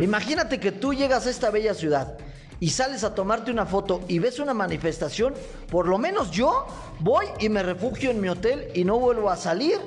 Imagínate 0.00 0.58
que 0.58 0.72
tú 0.72 0.94
llegas 0.94 1.26
a 1.26 1.30
esta 1.30 1.50
bella 1.50 1.74
ciudad 1.74 2.16
y 2.60 2.70
sales 2.70 3.04
a 3.04 3.14
tomarte 3.14 3.50
una 3.50 3.66
foto 3.66 4.00
y 4.08 4.18
ves 4.18 4.38
una 4.38 4.54
manifestación, 4.54 5.34
por 5.70 5.86
lo 5.86 5.98
menos 5.98 6.30
yo 6.30 6.66
voy 7.00 7.26
y 7.38 7.48
me 7.48 7.62
refugio 7.62 8.10
en 8.10 8.20
mi 8.20 8.28
hotel 8.28 8.68
y 8.74 8.84
no 8.84 8.98
vuelvo 8.98 9.30
a 9.30 9.36
salir. 9.36 9.78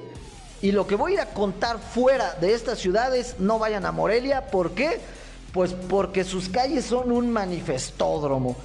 Y 0.61 0.71
lo 0.71 0.85
que 0.85 0.95
voy 0.95 1.13
a 1.13 1.15
ir 1.15 1.19
a 1.21 1.25
contar 1.33 1.79
fuera 1.79 2.35
de 2.35 2.53
estas 2.53 2.79
ciudades, 2.79 3.35
no 3.39 3.57
vayan 3.59 3.85
a 3.85 3.91
Morelia, 3.91 4.47
¿por 4.47 4.71
qué? 4.71 4.99
Pues 5.53 5.73
porque 5.73 6.23
sus 6.23 6.49
calles 6.49 6.85
son 6.85 7.11
un 7.11 7.31
manifestódromo. 7.31 8.55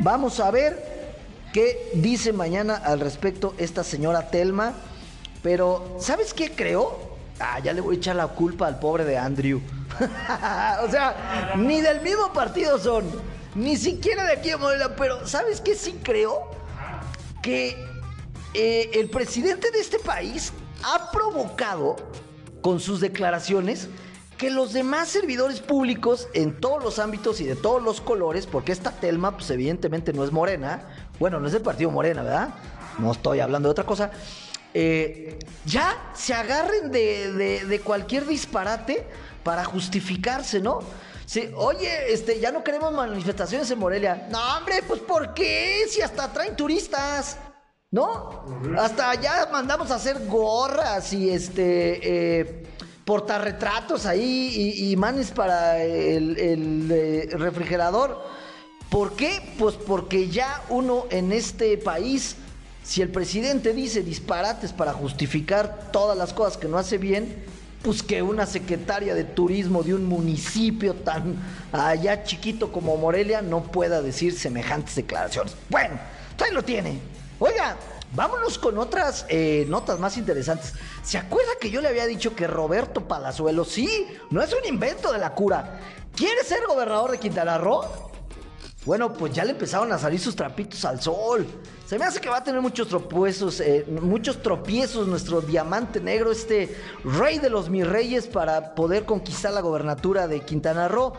Vamos 0.00 0.40
a 0.40 0.50
ver 0.50 1.16
qué 1.52 1.90
dice 1.94 2.32
mañana 2.32 2.76
al 2.76 3.00
respecto 3.00 3.54
esta 3.58 3.82
señora 3.82 4.30
Telma. 4.30 4.74
Pero, 5.42 5.96
¿sabes 6.00 6.34
qué 6.34 6.50
creo? 6.52 6.98
Ah, 7.40 7.60
ya 7.60 7.72
le 7.72 7.80
voy 7.80 7.96
a 7.96 7.98
echar 7.98 8.16
la 8.16 8.26
culpa 8.28 8.66
al 8.66 8.78
pobre 8.78 9.04
de 9.04 9.16
Andrew. 9.16 9.60
o 10.84 10.90
sea, 10.90 11.54
ni 11.56 11.80
del 11.80 12.02
mismo 12.02 12.32
partido 12.32 12.78
son. 12.78 13.04
Ni 13.58 13.76
siquiera 13.76 14.24
de 14.24 14.34
aquí 14.34 14.50
a 14.50 14.56
Morelia. 14.56 14.94
Pero, 14.94 15.26
¿sabes 15.26 15.60
qué 15.60 15.74
sí 15.74 15.98
creo? 16.02 16.48
Que 17.42 17.76
eh, 18.54 18.90
el 18.94 19.10
presidente 19.10 19.72
de 19.72 19.80
este 19.80 19.98
país 19.98 20.52
ha 20.84 21.10
provocado 21.10 21.96
con 22.62 22.78
sus 22.78 23.00
declaraciones 23.00 23.88
que 24.36 24.50
los 24.50 24.72
demás 24.72 25.08
servidores 25.08 25.58
públicos 25.58 26.28
en 26.32 26.60
todos 26.60 26.82
los 26.84 27.00
ámbitos 27.00 27.40
y 27.40 27.44
de 27.44 27.56
todos 27.56 27.82
los 27.82 28.00
colores, 28.00 28.46
porque 28.46 28.70
esta 28.70 28.92
Telma, 28.92 29.36
pues 29.36 29.50
evidentemente 29.50 30.12
no 30.12 30.22
es 30.22 30.30
morena, 30.30 30.88
bueno, 31.18 31.40
no 31.40 31.48
es 31.48 31.52
del 31.52 31.62
partido 31.62 31.90
morena, 31.90 32.22
¿verdad? 32.22 32.50
No 33.00 33.10
estoy 33.10 33.40
hablando 33.40 33.68
de 33.68 33.72
otra 33.72 33.84
cosa. 33.84 34.12
Eh, 34.72 35.36
ya 35.66 36.12
se 36.14 36.34
agarren 36.34 36.92
de, 36.92 37.80
cualquier 37.82 38.26
disparate 38.26 39.04
para 39.42 39.64
justificarse, 39.64 40.60
¿no? 40.60 40.80
Sí, 41.28 41.50
oye, 41.56 42.10
este, 42.10 42.40
ya 42.40 42.50
no 42.50 42.64
queremos 42.64 42.90
manifestaciones 42.90 43.70
en 43.70 43.78
Morelia. 43.78 44.28
No, 44.30 44.56
hombre, 44.56 44.82
pues 44.88 45.02
¿por 45.02 45.34
qué? 45.34 45.84
Si 45.86 46.00
hasta 46.00 46.32
traen 46.32 46.56
turistas. 46.56 47.36
¿No? 47.90 48.46
Hasta 48.78 49.14
ya 49.16 49.46
mandamos 49.52 49.90
a 49.90 49.96
hacer 49.96 50.26
gorras 50.26 51.12
y 51.12 51.28
este 51.28 52.40
eh, 52.40 52.66
portarretratos 53.04 54.06
ahí 54.06 54.74
y, 54.90 54.96
manes 54.96 55.30
para 55.30 55.82
el, 55.84 56.88
eh, 56.90 57.28
refrigerador. 57.32 58.22
¿Por 58.88 59.14
qué? 59.14 59.54
Pues 59.58 59.74
porque 59.74 60.28
ya 60.28 60.62
uno 60.70 61.04
en 61.10 61.32
este 61.32 61.76
país, 61.76 62.36
si 62.82 63.02
el 63.02 63.10
presidente 63.10 63.74
dice 63.74 64.02
disparates 64.02 64.72
para 64.72 64.94
justificar 64.94 65.90
todas 65.92 66.16
las 66.16 66.32
cosas 66.32 66.56
que 66.56 66.68
no 66.68 66.78
hace 66.78 66.96
bien, 66.96 67.44
que 68.02 68.22
una 68.22 68.46
secretaria 68.46 69.14
de 69.14 69.24
turismo 69.24 69.82
de 69.82 69.94
un 69.94 70.04
municipio 70.04 70.94
tan 70.94 71.36
allá 71.72 72.22
chiquito 72.24 72.70
como 72.70 72.96
Morelia 72.96 73.42
no 73.42 73.62
pueda 73.62 74.02
decir 74.02 74.38
semejantes 74.38 74.94
declaraciones. 74.94 75.54
Bueno, 75.68 75.98
ahí 76.44 76.52
lo 76.52 76.62
tiene. 76.62 77.00
Oiga, 77.38 77.76
vámonos 78.14 78.58
con 78.58 78.78
otras 78.78 79.26
eh, 79.28 79.64
notas 79.68 79.98
más 79.98 80.16
interesantes. 80.16 80.74
¿Se 81.02 81.18
acuerda 81.18 81.52
que 81.60 81.70
yo 81.70 81.80
le 81.80 81.88
había 81.88 82.06
dicho 82.06 82.34
que 82.34 82.46
Roberto 82.46 83.08
Palazuelo, 83.08 83.64
sí, 83.64 84.06
no 84.30 84.42
es 84.42 84.52
un 84.52 84.66
invento 84.66 85.12
de 85.12 85.18
la 85.18 85.34
cura, 85.34 85.80
quiere 86.14 86.44
ser 86.44 86.66
gobernador 86.66 87.12
de 87.12 87.18
Quintana 87.18 87.58
Roo? 87.58 88.07
Bueno, 88.88 89.12
pues 89.12 89.34
ya 89.34 89.44
le 89.44 89.50
empezaron 89.50 89.92
a 89.92 89.98
salir 89.98 90.18
sus 90.18 90.34
trapitos 90.34 90.82
al 90.86 90.98
sol. 90.98 91.46
Se 91.86 91.98
me 91.98 92.06
hace 92.06 92.22
que 92.22 92.30
va 92.30 92.38
a 92.38 92.42
tener 92.42 92.62
muchos 92.62 92.88
tropiezos, 92.88 93.60
eh, 93.60 93.84
muchos 94.00 94.42
tropiezos 94.42 95.06
nuestro 95.06 95.42
diamante 95.42 96.00
negro, 96.00 96.32
este 96.32 96.74
rey 97.04 97.38
de 97.38 97.50
los 97.50 97.68
mis 97.68 97.86
reyes, 97.86 98.26
para 98.26 98.74
poder 98.74 99.04
conquistar 99.04 99.52
la 99.52 99.60
gobernatura 99.60 100.26
de 100.26 100.40
Quintana 100.40 100.88
Roo. 100.88 101.12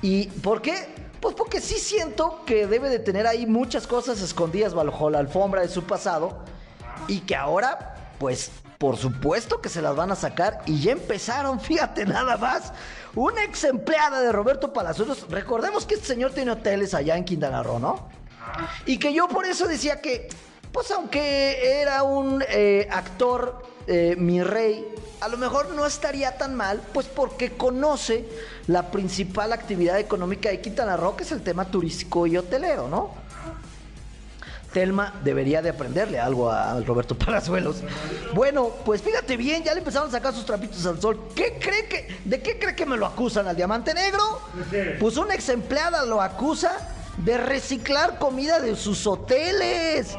¿Y 0.00 0.28
por 0.28 0.62
qué? 0.62 1.10
Pues 1.20 1.34
porque 1.34 1.60
sí 1.60 1.74
siento 1.74 2.40
que 2.46 2.66
debe 2.66 2.88
de 2.88 2.98
tener 2.98 3.26
ahí 3.26 3.44
muchas 3.44 3.86
cosas 3.86 4.22
escondidas 4.22 4.72
bajo 4.72 5.10
la 5.10 5.18
alfombra 5.18 5.60
de 5.60 5.68
su 5.68 5.82
pasado 5.82 6.38
y 7.06 7.20
que 7.20 7.36
ahora, 7.36 8.14
pues, 8.18 8.50
por 8.78 8.96
supuesto 8.96 9.60
que 9.60 9.68
se 9.68 9.82
las 9.82 9.94
van 9.94 10.10
a 10.10 10.16
sacar 10.16 10.62
y 10.64 10.80
ya 10.80 10.92
empezaron, 10.92 11.60
fíjate 11.60 12.06
nada 12.06 12.38
más, 12.38 12.72
una 13.14 13.44
ex 13.44 13.64
empleada 13.64 14.20
de 14.20 14.32
Roberto 14.32 14.72
Palazuelos, 14.72 15.26
recordemos 15.30 15.86
que 15.86 15.94
este 15.94 16.06
señor 16.06 16.32
tiene 16.32 16.52
hoteles 16.52 16.94
allá 16.94 17.16
en 17.16 17.24
Quintana 17.24 17.62
Roo, 17.62 17.78
¿no? 17.78 18.08
Y 18.86 18.98
que 18.98 19.12
yo 19.12 19.28
por 19.28 19.46
eso 19.46 19.66
decía 19.66 20.00
que, 20.00 20.28
pues 20.72 20.90
aunque 20.90 21.80
era 21.80 22.02
un 22.02 22.42
eh, 22.48 22.88
actor, 22.90 23.62
eh, 23.86 24.14
mi 24.16 24.42
rey, 24.42 24.86
a 25.20 25.28
lo 25.28 25.36
mejor 25.36 25.70
no 25.74 25.86
estaría 25.86 26.38
tan 26.38 26.54
mal, 26.54 26.80
pues 26.92 27.06
porque 27.06 27.52
conoce 27.52 28.24
la 28.66 28.90
principal 28.90 29.52
actividad 29.52 29.98
económica 29.98 30.48
de 30.48 30.60
Quintana 30.60 30.96
Roo, 30.96 31.16
que 31.16 31.24
es 31.24 31.32
el 31.32 31.42
tema 31.42 31.64
turístico 31.66 32.26
y 32.26 32.36
hotelero, 32.36 32.88
¿no? 32.88 33.14
Telma 34.72 35.14
debería 35.24 35.62
de 35.62 35.70
aprenderle 35.70 36.18
algo 36.20 36.50
a 36.50 36.80
Roberto 36.80 37.14
Palazuelos. 37.18 37.78
Bueno, 38.34 38.70
pues 38.84 39.02
fíjate 39.02 39.36
bien, 39.36 39.62
ya 39.62 39.72
le 39.72 39.80
empezaron 39.80 40.08
a 40.08 40.12
sacar 40.12 40.32
sus 40.32 40.44
trapitos 40.44 40.84
al 40.86 41.00
sol. 41.00 41.28
¿Qué 41.34 41.58
cree 41.60 41.86
que, 41.86 42.20
¿De 42.24 42.40
qué 42.40 42.58
cree 42.58 42.74
que 42.74 42.86
me 42.86 42.96
lo 42.96 43.06
acusan 43.06 43.48
al 43.48 43.56
diamante 43.56 43.94
negro? 43.94 44.40
Pues 44.98 45.16
una 45.16 45.34
ex 45.34 45.48
empleada 45.48 46.04
lo 46.04 46.22
acusa 46.22 46.96
de 47.18 47.36
reciclar 47.36 48.18
comida 48.18 48.60
de 48.60 48.76
sus 48.76 49.06
hoteles. 49.06 50.16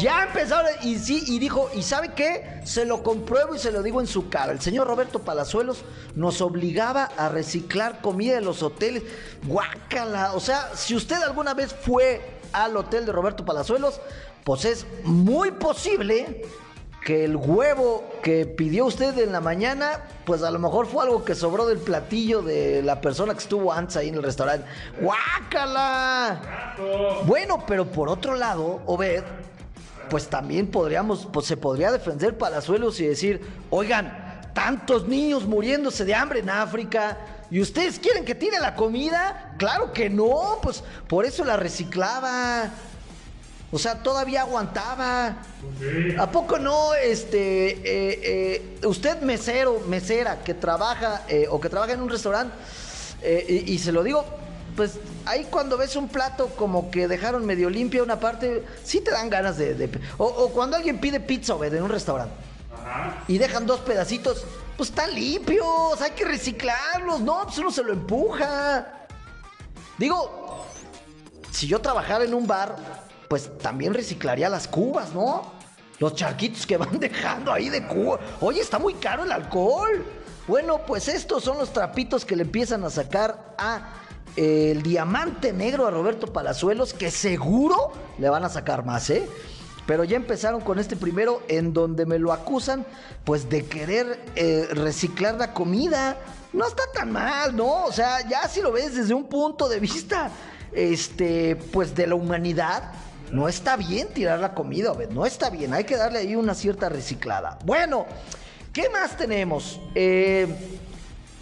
Ya 0.00 0.24
empezaron 0.24 0.70
y 0.82 0.98
sí, 0.98 1.22
y 1.26 1.38
dijo, 1.38 1.70
¿y 1.74 1.82
sabe 1.82 2.12
qué? 2.14 2.60
Se 2.64 2.84
lo 2.84 3.02
compruebo 3.02 3.54
y 3.54 3.58
se 3.58 3.70
lo 3.70 3.82
digo 3.82 4.00
en 4.00 4.06
su 4.06 4.28
cara. 4.28 4.52
El 4.52 4.60
señor 4.60 4.86
Roberto 4.86 5.20
Palazuelos 5.20 5.84
nos 6.14 6.40
obligaba 6.40 7.04
a 7.16 7.28
reciclar 7.28 8.00
comida 8.00 8.34
de 8.34 8.42
los 8.42 8.62
hoteles. 8.62 9.02
Guácala. 9.46 10.34
O 10.34 10.40
sea, 10.40 10.70
si 10.74 10.94
usted 10.94 11.22
alguna 11.22 11.54
vez 11.54 11.72
fue 11.74 12.41
al 12.52 12.76
hotel 12.76 13.06
de 13.06 13.12
Roberto 13.12 13.44
Palazuelos, 13.44 14.00
pues 14.44 14.64
es 14.64 14.86
muy 15.04 15.52
posible 15.52 16.42
que 17.04 17.24
el 17.24 17.36
huevo 17.36 18.04
que 18.22 18.46
pidió 18.46 18.86
usted 18.86 19.18
en 19.18 19.32
la 19.32 19.40
mañana, 19.40 20.04
pues 20.24 20.42
a 20.42 20.50
lo 20.50 20.58
mejor 20.58 20.86
fue 20.86 21.02
algo 21.02 21.24
que 21.24 21.34
sobró 21.34 21.66
del 21.66 21.78
platillo 21.78 22.42
de 22.42 22.82
la 22.82 23.00
persona 23.00 23.32
que 23.34 23.40
estuvo 23.40 23.72
antes 23.72 23.96
ahí 23.96 24.08
en 24.08 24.14
el 24.14 24.22
restaurante. 24.22 24.66
¡Guácala! 25.00 26.76
Bueno, 27.26 27.64
pero 27.66 27.86
por 27.86 28.08
otro 28.08 28.36
lado, 28.36 28.82
Obed, 28.86 29.24
pues 30.10 30.28
también 30.28 30.68
podríamos, 30.68 31.26
pues 31.32 31.46
se 31.46 31.56
podría 31.56 31.90
defender 31.90 32.38
Palazuelos 32.38 33.00
y 33.00 33.06
decir, 33.06 33.40
oigan, 33.70 34.50
tantos 34.54 35.08
niños 35.08 35.44
muriéndose 35.44 36.04
de 36.04 36.14
hambre 36.14 36.40
en 36.40 36.50
África. 36.50 37.18
¿Y 37.52 37.60
ustedes 37.60 37.98
quieren 37.98 38.24
que 38.24 38.34
tire 38.34 38.58
la 38.58 38.74
comida? 38.74 39.52
Claro 39.58 39.92
que 39.92 40.08
no, 40.08 40.58
pues 40.62 40.82
por 41.06 41.26
eso 41.26 41.44
la 41.44 41.58
reciclaba. 41.58 42.70
O 43.70 43.78
sea, 43.78 44.02
todavía 44.02 44.40
aguantaba. 44.40 45.36
¿A 46.18 46.30
poco 46.30 46.58
no, 46.58 46.94
este, 46.94 47.72
eh, 47.72 47.80
eh, 48.80 48.86
usted 48.86 49.20
mesero, 49.20 49.80
mesera, 49.86 50.42
que 50.42 50.54
trabaja 50.54 51.26
eh, 51.28 51.46
o 51.50 51.60
que 51.60 51.68
trabaja 51.68 51.92
en 51.92 52.00
un 52.00 52.08
restaurante, 52.08 52.54
y, 53.46 53.78
se 53.78 53.92
lo 53.92 54.02
digo 54.02 54.24
pues 54.74 54.98
ahí 55.26 55.46
cuando 55.50 55.76
ves 55.76 55.94
un 55.94 56.08
plato 56.08 56.48
como 56.56 56.90
que 56.90 57.06
dejaron 57.06 57.44
medio 57.44 57.68
limpia 57.68 58.02
una 58.02 58.18
parte, 58.18 58.64
sí 58.82 59.02
te 59.02 59.10
dan 59.10 59.28
ganas 59.28 59.58
de... 59.58 59.74
de- 59.74 59.90
o, 60.16 60.24
o 60.24 60.48
cuando 60.48 60.76
alguien 60.76 60.98
pide 60.98 61.20
pizza, 61.20 61.52
güey, 61.52 61.70
en 61.70 61.82
un 61.82 61.90
restaurante. 61.90 62.34
Y 63.28 63.38
dejan 63.38 63.66
dos 63.66 63.80
pedacitos, 63.80 64.44
pues 64.76 64.90
están 64.90 65.14
limpios, 65.14 66.00
hay 66.00 66.12
que 66.12 66.24
reciclarlos, 66.24 67.20
no, 67.20 67.42
pues 67.44 67.58
uno 67.58 67.70
se 67.70 67.82
lo 67.82 67.92
empuja. 67.92 69.06
Digo, 69.98 70.66
si 71.50 71.66
yo 71.66 71.80
trabajara 71.80 72.24
en 72.24 72.34
un 72.34 72.46
bar, 72.46 72.76
pues 73.28 73.56
también 73.58 73.94
reciclaría 73.94 74.48
las 74.48 74.66
cubas, 74.68 75.12
¿no? 75.12 75.52
Los 75.98 76.14
charquitos 76.14 76.66
que 76.66 76.76
van 76.78 76.98
dejando 76.98 77.52
ahí 77.52 77.68
de 77.68 77.86
cuba. 77.86 78.18
Oye, 78.40 78.60
está 78.60 78.78
muy 78.78 78.94
caro 78.94 79.24
el 79.24 79.32
alcohol. 79.32 80.04
Bueno, 80.48 80.80
pues 80.86 81.06
estos 81.08 81.44
son 81.44 81.58
los 81.58 81.72
trapitos 81.72 82.24
que 82.24 82.34
le 82.34 82.42
empiezan 82.42 82.82
a 82.84 82.90
sacar 82.90 83.54
a 83.56 83.92
eh, 84.36 84.72
el 84.72 84.82
diamante 84.82 85.52
negro 85.52 85.86
a 85.86 85.90
Roberto 85.90 86.32
Palazuelos, 86.32 86.94
que 86.94 87.10
seguro 87.10 87.92
le 88.18 88.28
van 88.28 88.44
a 88.44 88.48
sacar 88.48 88.84
más, 88.84 89.08
¿eh? 89.10 89.28
Pero 89.92 90.04
ya 90.04 90.16
empezaron 90.16 90.62
con 90.62 90.78
este 90.78 90.96
primero 90.96 91.42
en 91.48 91.74
donde 91.74 92.06
me 92.06 92.18
lo 92.18 92.32
acusan 92.32 92.86
pues 93.24 93.50
de 93.50 93.66
querer 93.66 94.18
eh, 94.36 94.66
reciclar 94.70 95.34
la 95.34 95.52
comida. 95.52 96.16
No 96.54 96.66
está 96.66 96.84
tan 96.94 97.12
mal, 97.12 97.54
¿no? 97.54 97.84
O 97.84 97.92
sea, 97.92 98.26
ya 98.26 98.48
si 98.48 98.62
lo 98.62 98.72
ves 98.72 98.94
desde 98.94 99.12
un 99.12 99.24
punto 99.24 99.68
de 99.68 99.80
vista 99.80 100.30
este 100.72 101.56
pues 101.56 101.94
de 101.94 102.06
la 102.06 102.14
humanidad, 102.14 102.92
no 103.32 103.48
está 103.48 103.76
bien 103.76 104.08
tirar 104.14 104.38
la 104.38 104.54
comida, 104.54 104.94
no 105.10 105.26
está 105.26 105.50
bien, 105.50 105.74
hay 105.74 105.84
que 105.84 105.98
darle 105.98 106.20
ahí 106.20 106.36
una 106.36 106.54
cierta 106.54 106.88
reciclada. 106.88 107.58
Bueno, 107.62 108.06
¿qué 108.72 108.88
más 108.88 109.14
tenemos? 109.18 109.78
Eh, 109.94 110.78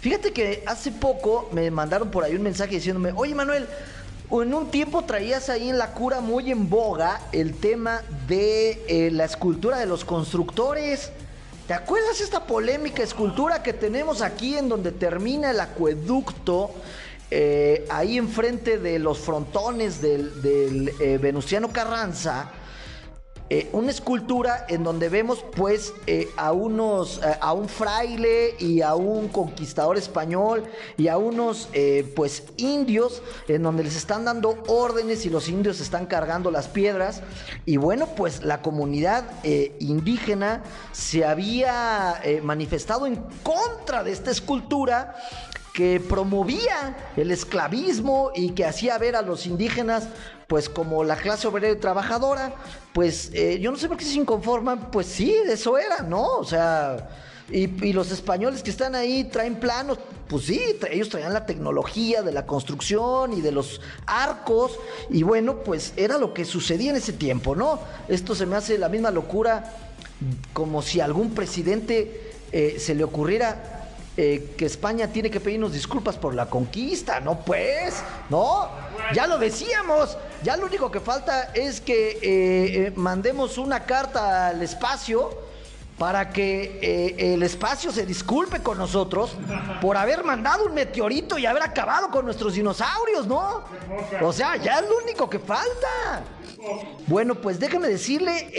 Fíjate 0.01 0.33
que 0.33 0.63
hace 0.65 0.91
poco 0.91 1.47
me 1.51 1.69
mandaron 1.69 2.09
por 2.09 2.23
ahí 2.23 2.33
un 2.33 2.41
mensaje 2.41 2.73
diciéndome, 2.73 3.13
oye 3.15 3.35
Manuel, 3.35 3.67
en 4.31 4.53
un 4.53 4.71
tiempo 4.71 5.03
traías 5.03 5.49
ahí 5.49 5.69
en 5.69 5.77
la 5.77 5.93
cura 5.93 6.21
muy 6.21 6.51
en 6.51 6.69
boga 6.69 7.21
el 7.31 7.53
tema 7.55 8.01
de 8.27 8.81
eh, 8.87 9.11
la 9.11 9.25
escultura 9.25 9.77
de 9.77 9.85
los 9.85 10.05
constructores. 10.05 11.11
¿Te 11.67 11.73
acuerdas 11.73 12.21
esta 12.21 12.45
polémica 12.45 13.03
escultura 13.03 13.61
que 13.61 13.73
tenemos 13.73 14.21
aquí 14.21 14.57
en 14.57 14.69
donde 14.69 14.91
termina 14.91 15.51
el 15.51 15.59
acueducto? 15.59 16.71
eh, 17.31 17.87
ahí 17.89 18.17
enfrente 18.17 18.77
de 18.77 18.99
los 18.99 19.19
frontones 19.19 20.01
del, 20.01 20.41
del, 20.41 20.91
eh, 20.99 21.17
Venustiano 21.17 21.69
Carranza. 21.69 22.51
Eh, 23.53 23.67
una 23.73 23.91
escultura 23.91 24.65
en 24.69 24.81
donde 24.81 25.09
vemos 25.09 25.43
pues 25.57 25.93
eh, 26.07 26.29
a 26.37 26.53
unos 26.53 27.17
eh, 27.17 27.35
a 27.41 27.51
un 27.51 27.67
fraile 27.67 28.55
y 28.57 28.81
a 28.81 28.95
un 28.95 29.27
conquistador 29.27 29.97
español 29.97 30.63
y 30.95 31.09
a 31.09 31.17
unos 31.17 31.67
pues 32.15 32.43
indios 32.55 33.21
en 33.49 33.63
donde 33.63 33.83
les 33.83 33.97
están 33.97 34.23
dando 34.23 34.63
órdenes 34.67 35.25
y 35.25 35.29
los 35.29 35.49
indios 35.49 35.81
están 35.81 36.05
cargando 36.05 36.49
las 36.49 36.69
piedras. 36.69 37.23
Y 37.65 37.75
bueno 37.75 38.07
pues 38.15 38.41
la 38.41 38.61
comunidad 38.61 39.25
indígena 39.79 40.63
se 40.93 41.25
había 41.25 42.21
manifestado 42.43 43.05
en 43.05 43.17
contra 43.43 44.05
de 44.05 44.13
esta 44.13 44.31
escultura 44.31 45.13
que 45.73 45.99
promovía 45.99 47.11
el 47.15 47.31
esclavismo 47.31 48.31
y 48.35 48.51
que 48.51 48.65
hacía 48.65 48.97
ver 48.97 49.15
a 49.15 49.21
los 49.21 49.45
indígenas 49.45 50.07
pues 50.47 50.67
como 50.67 51.05
la 51.05 51.15
clase 51.15 51.47
obrera 51.47 51.73
y 51.73 51.79
trabajadora, 51.79 52.53
pues 52.91 53.31
eh, 53.33 53.57
yo 53.61 53.71
no 53.71 53.77
sé 53.77 53.87
por 53.87 53.95
qué 53.95 54.03
se 54.03 54.15
inconforman, 54.15 54.91
pues 54.91 55.07
sí, 55.07 55.33
eso 55.47 55.77
era, 55.77 55.99
¿no? 56.01 56.25
O 56.25 56.43
sea, 56.43 57.07
y, 57.49 57.93
los 57.93 58.11
españoles 58.11 58.61
que 58.61 58.69
están 58.69 58.93
ahí 58.93 59.23
traen 59.23 59.55
planos, 59.55 59.97
pues 60.27 60.47
sí, 60.47 60.61
ellos 60.89 61.07
traían 61.07 61.31
la 61.31 61.45
tecnología 61.45 62.21
de 62.21 62.33
la 62.33 62.45
construcción 62.45 63.31
y 63.31 63.39
de 63.39 63.53
los 63.53 63.79
arcos, 64.05 64.77
y 65.09 65.23
bueno, 65.23 65.59
pues 65.63 65.93
era 65.95 66.17
lo 66.17 66.33
que 66.33 66.43
sucedía 66.43 66.91
en 66.91 66.97
ese 66.97 67.13
tiempo, 67.13 67.55
¿no? 67.55 67.79
Esto 68.09 68.35
se 68.35 68.45
me 68.45 68.57
hace 68.57 68.77
la 68.77 68.89
misma 68.89 69.09
locura 69.09 69.73
como 70.51 70.81
si 70.81 70.99
algún 70.99 71.33
presidente 71.33 72.33
eh, 72.51 72.75
se 72.77 72.93
le 72.93 73.05
ocurriera 73.05 73.80
eh, 74.17 74.53
que 74.57 74.65
España 74.65 75.07
tiene 75.07 75.29
que 75.31 75.39
pedirnos 75.39 75.71
disculpas 75.73 76.17
por 76.17 76.33
la 76.33 76.47
conquista, 76.47 77.19
¿no? 77.19 77.39
Pues, 77.39 78.03
¿no? 78.29 78.69
Ya 79.13 79.27
lo 79.27 79.37
decíamos, 79.37 80.17
ya 80.43 80.57
lo 80.57 80.65
único 80.65 80.89
que 80.89 80.99
falta 80.99 81.51
es 81.53 81.81
que 81.81 82.11
eh, 82.11 82.19
eh, 82.21 82.93
mandemos 82.95 83.57
una 83.57 83.83
carta 83.83 84.47
al 84.47 84.61
espacio 84.61 85.29
para 85.97 86.29
que 86.29 86.79
eh, 86.81 87.33
el 87.33 87.43
espacio 87.43 87.91
se 87.91 88.05
disculpe 88.05 88.61
con 88.61 88.77
nosotros 88.77 89.35
por 89.81 89.97
haber 89.97 90.23
mandado 90.23 90.65
un 90.65 90.73
meteorito 90.73 91.37
y 91.37 91.45
haber 91.45 91.61
acabado 91.61 92.09
con 92.09 92.25
nuestros 92.25 92.55
dinosaurios, 92.55 93.27
¿no? 93.27 93.63
O 94.21 94.33
sea, 94.33 94.55
ya 94.55 94.79
es 94.79 94.89
lo 94.89 94.97
único 95.03 95.29
que 95.29 95.39
falta. 95.39 96.23
Bueno, 97.07 97.35
pues 97.35 97.59
déjame 97.59 97.87
decirle 97.87 98.49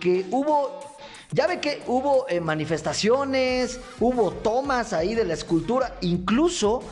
que 0.00 0.26
hubo 0.30 0.89
ya 1.32 1.46
ve 1.46 1.60
que 1.60 1.82
hubo 1.86 2.26
eh, 2.28 2.40
manifestaciones, 2.40 3.78
hubo 4.00 4.32
tomas 4.32 4.92
ahí 4.92 5.14
de 5.14 5.24
la 5.24 5.34
escultura, 5.34 5.96
incluso, 6.00 6.82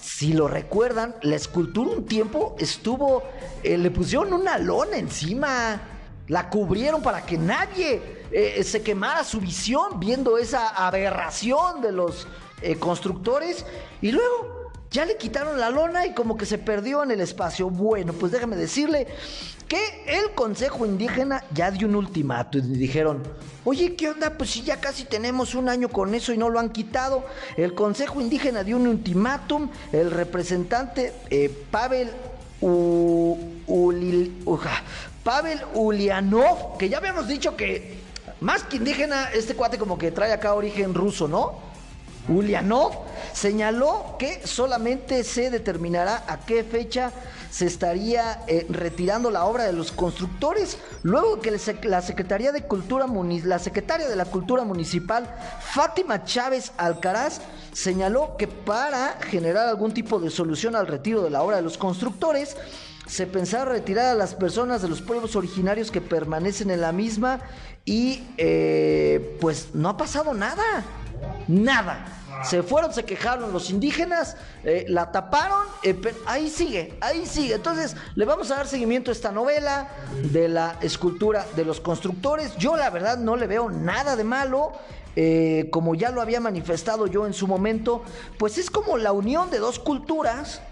si 0.00 0.32
lo 0.32 0.46
recuerdan, 0.46 1.16
la 1.22 1.36
escultura 1.36 1.90
un 1.90 2.06
tiempo 2.06 2.54
estuvo, 2.58 3.24
eh, 3.64 3.76
le 3.76 3.90
pusieron 3.90 4.32
una 4.32 4.58
lona 4.58 4.96
encima, 4.96 5.80
la 6.28 6.48
cubrieron 6.48 7.02
para 7.02 7.26
que 7.26 7.36
nadie 7.36 8.00
eh, 8.30 8.62
se 8.62 8.82
quemara 8.82 9.24
su 9.24 9.40
visión 9.40 9.98
viendo 9.98 10.38
esa 10.38 10.68
aberración 10.68 11.80
de 11.80 11.90
los 11.90 12.28
constructores. 12.78 13.64
Y 14.02 14.12
luego 14.12 14.70
ya 14.90 15.04
le 15.04 15.16
quitaron 15.16 15.58
la 15.58 15.70
lona 15.70 16.06
y 16.06 16.14
como 16.14 16.36
que 16.36 16.46
se 16.46 16.58
perdió 16.58 17.02
en 17.02 17.10
el 17.10 17.20
espacio. 17.20 17.70
Bueno, 17.70 18.12
pues 18.12 18.30
déjame 18.30 18.54
decirle 18.54 19.08
que 19.70 20.02
el 20.08 20.32
Consejo 20.34 20.84
Indígena 20.84 21.44
ya 21.54 21.70
dio 21.70 21.86
un 21.86 21.94
ultimato 21.94 22.58
y 22.58 22.62
dijeron, 22.62 23.22
oye, 23.64 23.94
¿qué 23.94 24.10
onda? 24.10 24.30
Pues 24.36 24.50
si 24.50 24.62
ya 24.62 24.80
casi 24.80 25.04
tenemos 25.04 25.54
un 25.54 25.68
año 25.68 25.88
con 25.88 26.12
eso 26.12 26.32
y 26.32 26.36
no 26.38 26.48
lo 26.48 26.58
han 26.58 26.70
quitado. 26.70 27.24
El 27.56 27.76
Consejo 27.76 28.20
Indígena 28.20 28.64
dio 28.64 28.76
un 28.76 28.88
ultimátum, 28.88 29.70
el 29.92 30.10
representante 30.10 31.12
eh, 31.30 31.48
Pavel 31.70 32.10
U- 32.60 33.38
Pavel 35.22 35.60
Ulianov, 35.74 36.76
que 36.76 36.88
ya 36.88 36.98
habíamos 36.98 37.28
dicho 37.28 37.54
que 37.56 38.00
más 38.40 38.64
que 38.64 38.78
indígena, 38.78 39.30
este 39.32 39.54
cuate 39.54 39.78
como 39.78 39.96
que 39.96 40.10
trae 40.10 40.32
acá 40.32 40.52
origen 40.54 40.94
ruso, 40.94 41.28
¿no? 41.28 41.70
Ulianov 42.28 42.92
señaló 43.32 44.16
que 44.18 44.44
solamente 44.46 45.22
se 45.22 45.48
determinará 45.48 46.24
a 46.26 46.40
qué 46.40 46.64
fecha 46.64 47.12
se 47.50 47.66
estaría 47.66 48.42
eh, 48.46 48.66
retirando 48.68 49.30
la 49.30 49.44
obra 49.44 49.64
de 49.64 49.72
los 49.72 49.92
constructores, 49.92 50.78
luego 51.02 51.40
que 51.40 51.50
la 51.82 52.02
Secretaría 52.02 52.52
de 52.52 52.62
Cultura 52.62 53.06
la 53.44 53.58
secretaria 53.58 54.08
de 54.08 54.16
la 54.16 54.24
Cultura 54.24 54.64
Municipal, 54.64 55.28
Fátima 55.60 56.24
Chávez 56.24 56.72
Alcaraz, 56.76 57.40
señaló 57.72 58.36
que 58.36 58.46
para 58.46 59.18
generar 59.20 59.68
algún 59.68 59.92
tipo 59.92 60.20
de 60.20 60.30
solución 60.30 60.76
al 60.76 60.86
retiro 60.86 61.22
de 61.22 61.30
la 61.30 61.42
obra 61.42 61.56
de 61.56 61.62
los 61.62 61.76
constructores, 61.76 62.56
se 63.06 63.26
pensaba 63.26 63.64
retirar 63.64 64.06
a 64.06 64.14
las 64.14 64.34
personas 64.34 64.82
de 64.82 64.88
los 64.88 65.02
pueblos 65.02 65.34
originarios 65.34 65.90
que 65.90 66.00
permanecen 66.00 66.70
en 66.70 66.80
la 66.80 66.92
misma 66.92 67.40
y 67.84 68.22
eh, 68.36 69.36
pues 69.40 69.70
no 69.74 69.88
ha 69.88 69.96
pasado 69.96 70.32
nada. 70.32 70.84
Nada. 71.48 72.19
Se 72.42 72.62
fueron, 72.62 72.92
se 72.92 73.04
quejaron 73.04 73.52
los 73.52 73.70
indígenas, 73.70 74.36
eh, 74.64 74.86
la 74.88 75.12
taparon, 75.12 75.66
eh, 75.82 75.94
pero 75.94 76.16
ahí 76.26 76.48
sigue, 76.48 76.96
ahí 77.00 77.26
sigue. 77.26 77.54
Entonces, 77.54 77.96
le 78.14 78.24
vamos 78.24 78.50
a 78.50 78.56
dar 78.56 78.66
seguimiento 78.66 79.10
a 79.10 79.12
esta 79.12 79.30
novela 79.30 79.88
de 80.32 80.48
la 80.48 80.76
escultura 80.80 81.46
de 81.54 81.64
los 81.64 81.80
constructores. 81.80 82.56
Yo, 82.56 82.76
la 82.76 82.90
verdad, 82.90 83.18
no 83.18 83.36
le 83.36 83.46
veo 83.46 83.70
nada 83.70 84.16
de 84.16 84.24
malo. 84.24 84.72
Eh, 85.16 85.68
como 85.72 85.96
ya 85.96 86.12
lo 86.12 86.22
había 86.22 86.40
manifestado 86.40 87.08
yo 87.08 87.26
en 87.26 87.34
su 87.34 87.48
momento, 87.48 88.04
pues 88.38 88.58
es 88.58 88.70
como 88.70 88.96
la 88.96 89.10
unión 89.10 89.50
de 89.50 89.58
dos 89.58 89.80
culturas 89.80 90.62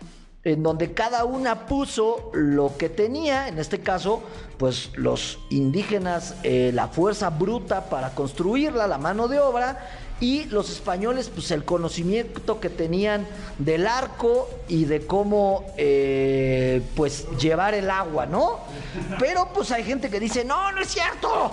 en 0.45 0.63
donde 0.63 0.95
cada 0.95 1.25
una 1.25 1.67
puso 1.67 2.31
lo 2.33 2.77
que 2.79 2.89
tenía, 2.89 3.49
en 3.49 3.59
este 3.59 3.81
caso, 3.81 4.23
pues 4.57 4.93
los 4.95 5.41
indígenas, 5.51 6.37
la 6.45 6.87
fuerza 6.87 7.31
bruta 7.31 7.91
para 7.91 8.11
construirla, 8.11 8.87
la 8.87 8.97
mano 8.97 9.27
de 9.27 9.41
obra, 9.41 9.81
y 10.21 10.45
los 10.45 10.71
españoles, 10.71 11.31
pues 11.33 11.51
el 11.51 11.65
conocimiento 11.65 12.61
que 12.61 12.69
tenían 12.69 13.27
del 13.59 13.87
arco 13.87 14.49
y 14.67 14.85
de 14.85 15.07
cómo, 15.07 15.65
eh, 15.77 16.83
pues, 16.97 17.27
llevar 17.39 17.75
el 17.75 17.91
agua, 17.91 18.27
¿no? 18.27 18.59
Pero, 19.19 19.51
pues 19.55 19.71
hay 19.71 19.85
gente 19.85 20.11
que 20.11 20.19
dice, 20.19 20.45
no, 20.45 20.73
no 20.73 20.81
es 20.81 20.89
cierto, 20.89 21.53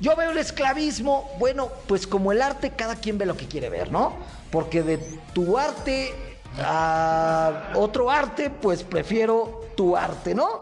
yo 0.00 0.14
veo 0.16 0.32
el 0.32 0.38
esclavismo, 0.38 1.30
bueno, 1.38 1.68
pues 1.86 2.06
como 2.06 2.32
el 2.32 2.42
arte, 2.42 2.70
cada 2.70 2.96
quien 2.96 3.18
ve 3.18 3.24
lo 3.24 3.36
que 3.36 3.46
quiere 3.46 3.70
ver, 3.70 3.90
¿no? 3.90 4.14
Porque 4.50 4.82
de 4.82 4.98
tu 5.32 5.56
arte 5.56 6.12
a 6.58 7.72
otro 7.76 8.10
arte, 8.10 8.50
pues 8.50 8.82
prefiero 8.82 9.62
tu 9.76 9.96
arte, 9.96 10.34
¿no? 10.34 10.60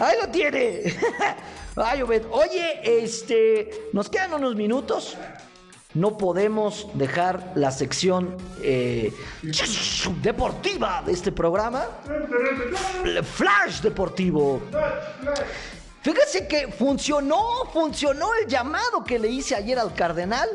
Ahí 0.00 0.16
lo 0.20 0.28
tiene. 0.28 0.82
Ay, 1.76 2.02
Obed. 2.02 2.24
Oye, 2.30 3.02
este, 3.02 3.88
nos 3.92 4.08
quedan 4.08 4.34
unos 4.34 4.54
minutos. 4.54 5.16
No 5.94 6.16
podemos 6.16 6.88
dejar 6.94 7.52
la 7.54 7.70
sección 7.70 8.36
eh, 8.62 9.12
deportiva 10.22 11.02
de 11.04 11.12
este 11.12 11.32
programa. 11.32 11.84
Flash 13.24 13.80
deportivo. 13.80 14.60
Fíjese 16.02 16.48
que 16.48 16.68
funcionó, 16.68 17.64
funcionó 17.72 18.30
el 18.34 18.48
llamado 18.48 19.04
que 19.04 19.18
le 19.18 19.28
hice 19.28 19.54
ayer 19.54 19.78
al 19.78 19.94
cardenal. 19.94 20.48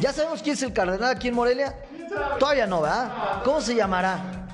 ¿Ya 0.00 0.12
sabemos 0.12 0.42
quién 0.42 0.54
es 0.54 0.62
el 0.62 0.72
cardenal 0.72 1.10
aquí 1.16 1.28
en 1.28 1.34
Morelia? 1.34 1.74
Todavía 2.38 2.66
no, 2.66 2.82
¿verdad? 2.82 3.42
¿Cómo 3.44 3.60
se 3.60 3.74
llamará? 3.74 4.46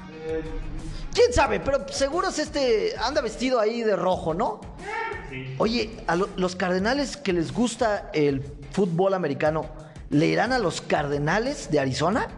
¿Quién 1.14 1.32
sabe? 1.32 1.60
Pero 1.60 1.86
seguro 1.88 2.28
es 2.28 2.38
este, 2.38 2.94
anda 2.98 3.20
vestido 3.20 3.60
ahí 3.60 3.82
de 3.82 3.94
rojo, 3.96 4.34
¿no? 4.34 4.60
Oye, 5.58 5.90
a 6.06 6.16
lo- 6.16 6.28
los 6.36 6.56
cardenales 6.56 7.16
que 7.16 7.32
les 7.32 7.52
gusta 7.52 8.10
el 8.12 8.42
fútbol 8.72 9.14
americano, 9.14 9.66
¿le 10.12 10.26
irán 10.26 10.52
a 10.52 10.58
los 10.58 10.80
cardenales 10.80 11.70
de 11.70 11.80
Arizona? 11.80 12.28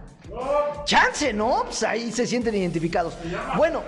Chance, 0.84 1.32
¿no? 1.32 1.64
Pues 1.64 1.82
ahí 1.82 2.10
se 2.10 2.26
sienten 2.26 2.54
identificados. 2.54 3.14
Bueno, 3.56 3.82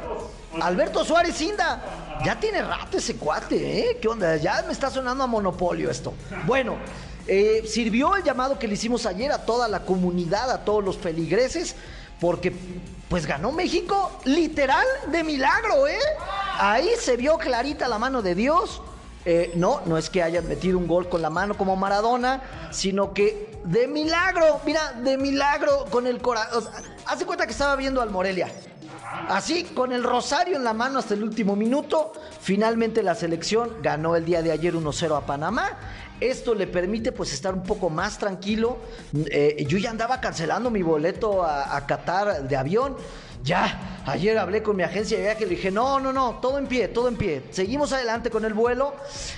Alberto 0.61 1.05
Suárez 1.05 1.41
Inda. 1.41 1.83
Ya 2.25 2.39
tiene 2.39 2.63
rato 2.63 2.99
ese 2.99 3.17
cuate, 3.17 3.81
¿eh? 3.81 3.99
¿Qué 4.01 4.09
onda? 4.09 4.37
Ya 4.37 4.63
me 4.67 4.73
está 4.73 4.91
sonando 4.91 5.25
a 5.25 5.27
monopolio 5.27 5.91
esto. 5.91 6.15
Bueno, 6.47 6.77
eh, 7.27 7.63
sirvió 7.67 8.17
el 8.17 8.23
llamado 8.23 8.59
que 8.59 8.67
le 8.67 8.75
hicimos 8.75 9.07
ayer 9.07 9.31
a 9.33 9.45
toda 9.45 9.69
la 9.69 9.81
comunidad, 9.81 10.51
a 10.51 10.65
todos 10.65 10.83
los 10.83 10.97
feligreses, 10.97 11.77
porque 12.21 12.53
pues 13.09 13.27
ganó 13.27 13.53
México 13.53 14.19
literal 14.25 14.87
de 15.09 15.23
milagro, 15.23 15.87
¿eh? 15.87 15.99
Ahí 16.59 16.89
se 16.99 17.17
vio 17.17 17.37
clarita 17.37 17.87
la 17.87 17.99
mano 17.99 18.23
de 18.23 18.35
Dios. 18.35 18.81
Eh, 19.29 19.51
no, 19.57 19.81
no 19.87 19.99
es 19.99 20.09
que 20.09 20.23
hayan 20.23 20.47
metido 20.47 20.79
un 20.79 20.87
gol 20.87 21.09
con 21.09 21.21
la 21.21 21.31
mano 21.31 21.57
como 21.57 21.75
Maradona, 21.75 22.43
sino 22.71 23.13
que 23.13 23.51
de 23.65 23.89
milagro, 23.89 24.61
mira, 24.65 24.93
de 24.93 25.19
milagro 25.19 25.87
con 25.91 26.07
el 26.07 26.23
corazón. 26.23 26.65
hace 27.07 27.27
cuenta 27.27 27.45
que 27.45 27.51
estaba 27.51 27.75
viendo 27.75 28.01
al 28.01 28.11
Morelia. 28.11 28.49
Así, 29.29 29.65
con 29.65 29.91
el 29.91 30.05
rosario 30.05 30.55
en 30.57 30.63
la 30.63 30.75
mano 30.75 31.01
hasta 31.01 31.15
el 31.15 31.25
último 31.25 31.57
minuto, 31.57 32.13
finalmente 32.41 33.03
la 33.03 33.17
selección 33.17 33.83
ganó 33.83 34.15
el 34.15 34.25
día 34.25 34.43
de 34.43 34.53
ayer 34.53 34.75
1-0 34.75 35.17
a 35.17 35.27
Panamá. 35.27 35.77
Esto 36.21 36.55
le 36.55 36.69
permite 36.69 37.11
pues 37.11 37.33
estar 37.33 37.53
un 37.53 37.65
poco 37.65 37.91
más 37.91 38.19
tranquilo. 38.19 38.79
Eh, 39.13 39.67
yo 39.69 39.77
ya 39.79 39.91
andaba 39.91 40.21
cancelando 40.21 40.71
mi 40.71 40.83
boleto 40.83 41.43
a, 41.43 41.77
a 41.77 41.85
Qatar 41.85 42.47
de 42.47 42.57
avión. 42.57 42.97
Ya, 43.47 44.03
ayer 44.07 44.37
hablé 44.37 44.61
con 44.65 44.75
mi 44.75 44.83
agencia 44.83 45.17
de 45.17 45.23
viaje 45.23 45.45
y 45.45 45.49
le 45.49 45.55
dije, 45.55 45.71
no, 45.71 46.01
no, 46.01 46.13
no, 46.13 46.41
todo 46.43 46.59
en 46.59 46.67
pie, 46.67 46.89
todo 46.89 47.07
en 47.07 47.17
pie. 47.17 47.45
Seguimos 47.53 47.93
adelante 47.93 48.29
con 48.29 48.45
el 48.45 48.55
vuelo. 48.55 48.95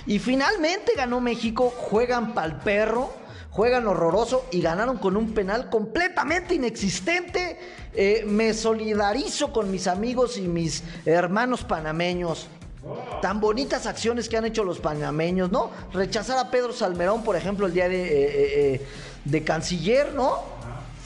Y 0.07 0.17
finalmente 0.17 0.93
ganó 0.97 1.21
México, 1.21 1.71
juegan 1.77 2.33
pa'l 2.33 2.57
perro 2.57 3.13
juegan 3.51 3.87
horroroso 3.87 4.45
y 4.51 4.61
ganaron 4.61 4.97
con 4.97 5.17
un 5.17 5.33
penal 5.33 5.69
completamente 5.69 6.55
inexistente. 6.55 7.59
Eh, 7.93 8.23
me 8.25 8.53
solidarizo 8.53 9.51
con 9.51 9.71
mis 9.71 9.87
amigos 9.87 10.37
y 10.37 10.41
mis 10.41 10.83
hermanos 11.05 11.63
panameños. 11.63 12.47
Tan 13.21 13.41
bonitas 13.41 13.85
acciones 13.85 14.29
que 14.29 14.37
han 14.37 14.45
hecho 14.45 14.63
los 14.63 14.79
panameños, 14.79 15.51
¿no? 15.51 15.71
Rechazar 15.91 16.37
a 16.37 16.49
Pedro 16.49 16.71
Salmerón, 16.71 17.23
por 17.23 17.35
ejemplo, 17.35 17.65
el 17.65 17.73
día 17.73 17.89
de, 17.89 18.03
eh, 18.03 18.75
eh, 18.75 18.87
de 19.25 19.43
canciller, 19.43 20.13
¿no? 20.13 20.58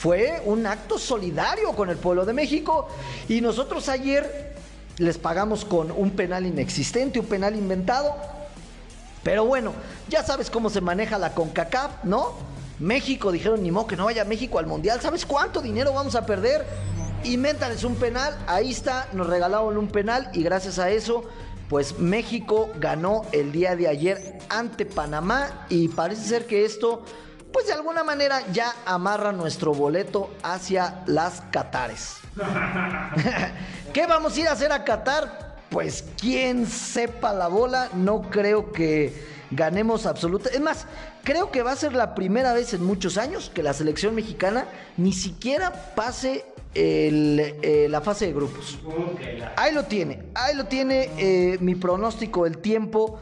Fue 0.04 0.42
un 0.44 0.66
acto 0.66 0.98
solidario 0.98 1.72
con 1.72 1.88
el 1.88 1.96
pueblo 1.96 2.26
de 2.26 2.34
México. 2.34 2.88
Y 3.26 3.40
nosotros 3.40 3.88
ayer 3.88 4.54
les 4.98 5.16
pagamos 5.16 5.64
con 5.64 5.90
un 5.90 6.10
penal 6.10 6.44
inexistente, 6.44 7.18
un 7.18 7.24
penal 7.24 7.56
inventado. 7.56 8.14
Pero 9.22 9.46
bueno, 9.46 9.72
ya 10.10 10.22
sabes 10.22 10.50
cómo 10.50 10.68
se 10.68 10.82
maneja 10.82 11.16
la 11.16 11.32
CONCACAF, 11.32 12.04
¿no? 12.04 12.34
México 12.80 13.32
dijeron, 13.32 13.62
ni 13.62 13.70
modo 13.70 13.86
que 13.86 13.96
no 13.96 14.04
vaya 14.04 14.26
México 14.26 14.58
al 14.58 14.66
Mundial. 14.66 15.00
¿Sabes 15.00 15.24
cuánto 15.24 15.62
dinero 15.62 15.94
vamos 15.94 16.16
a 16.16 16.26
perder? 16.26 16.66
Invéntales 17.24 17.82
un 17.82 17.94
penal, 17.94 18.36
ahí 18.46 18.72
está, 18.72 19.08
nos 19.14 19.26
regalaron 19.26 19.78
un 19.78 19.88
penal 19.88 20.28
y 20.34 20.42
gracias 20.42 20.78
a 20.78 20.90
eso, 20.90 21.24
pues 21.70 21.98
México 21.98 22.68
ganó 22.78 23.22
el 23.32 23.52
día 23.52 23.74
de 23.74 23.88
ayer 23.88 24.38
ante 24.50 24.84
Panamá 24.84 25.64
y 25.70 25.88
parece 25.88 26.28
ser 26.28 26.46
que 26.46 26.66
esto, 26.66 27.06
pues 27.54 27.68
de 27.68 27.72
alguna 27.72 28.02
manera 28.02 28.42
ya 28.52 28.74
amarra 28.84 29.30
nuestro 29.30 29.72
boleto 29.72 30.28
hacia 30.42 31.04
las 31.06 31.40
Qatares. 31.52 32.16
¿Qué 33.92 34.08
vamos 34.08 34.36
a 34.36 34.40
ir 34.40 34.48
a 34.48 34.52
hacer 34.52 34.72
a 34.72 34.82
Qatar? 34.82 35.54
Pues 35.70 36.04
quien 36.20 36.66
sepa 36.66 37.32
la 37.32 37.46
bola, 37.46 37.90
no 37.94 38.22
creo 38.22 38.72
que 38.72 39.14
ganemos 39.52 40.04
absoluta. 40.04 40.50
Es 40.50 40.60
más, 40.60 40.86
creo 41.22 41.52
que 41.52 41.62
va 41.62 41.70
a 41.70 41.76
ser 41.76 41.92
la 41.92 42.16
primera 42.16 42.52
vez 42.54 42.74
en 42.74 42.84
muchos 42.84 43.18
años 43.18 43.52
que 43.54 43.62
la 43.62 43.72
selección 43.72 44.16
mexicana 44.16 44.66
ni 44.96 45.12
siquiera 45.12 45.94
pase 45.94 46.44
el, 46.74 47.38
eh, 47.62 47.86
la 47.88 48.00
fase 48.00 48.26
de 48.26 48.32
grupos. 48.32 48.80
Ahí 49.54 49.72
lo 49.72 49.84
tiene, 49.84 50.24
ahí 50.34 50.56
lo 50.56 50.64
tiene 50.66 51.08
eh, 51.18 51.58
mi 51.60 51.76
pronóstico 51.76 52.44
del 52.44 52.58
tiempo 52.58 53.20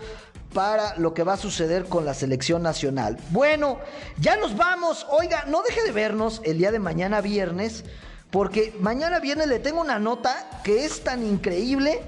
para 0.53 0.97
lo 0.97 1.15
que 1.15 1.23
va 1.23 1.35
a 1.35 1.37
suceder 1.37 1.87
con 1.87 2.05
la 2.05 2.15
selección 2.15 2.63
nacional. 2.63 3.19
Bueno, 3.31 3.79
ya 4.19 4.37
nos 4.37 4.57
vamos. 4.57 5.07
Oiga, 5.11 5.45
no 5.47 5.63
deje 5.63 5.83
de 5.83 5.93
vernos 5.93 6.41
el 6.45 6.59
día 6.59 6.71
de 6.71 6.79
mañana 6.79 7.21
viernes, 7.21 7.85
porque 8.31 8.75
mañana 8.81 9.21
viernes 9.21 9.49
le 9.49 9.59
tengo 9.59 9.81
una 9.81 9.99
nota 9.99 10.61
que 10.65 10.85
es 10.85 11.03
tan 11.03 11.25
increíble 11.25 12.01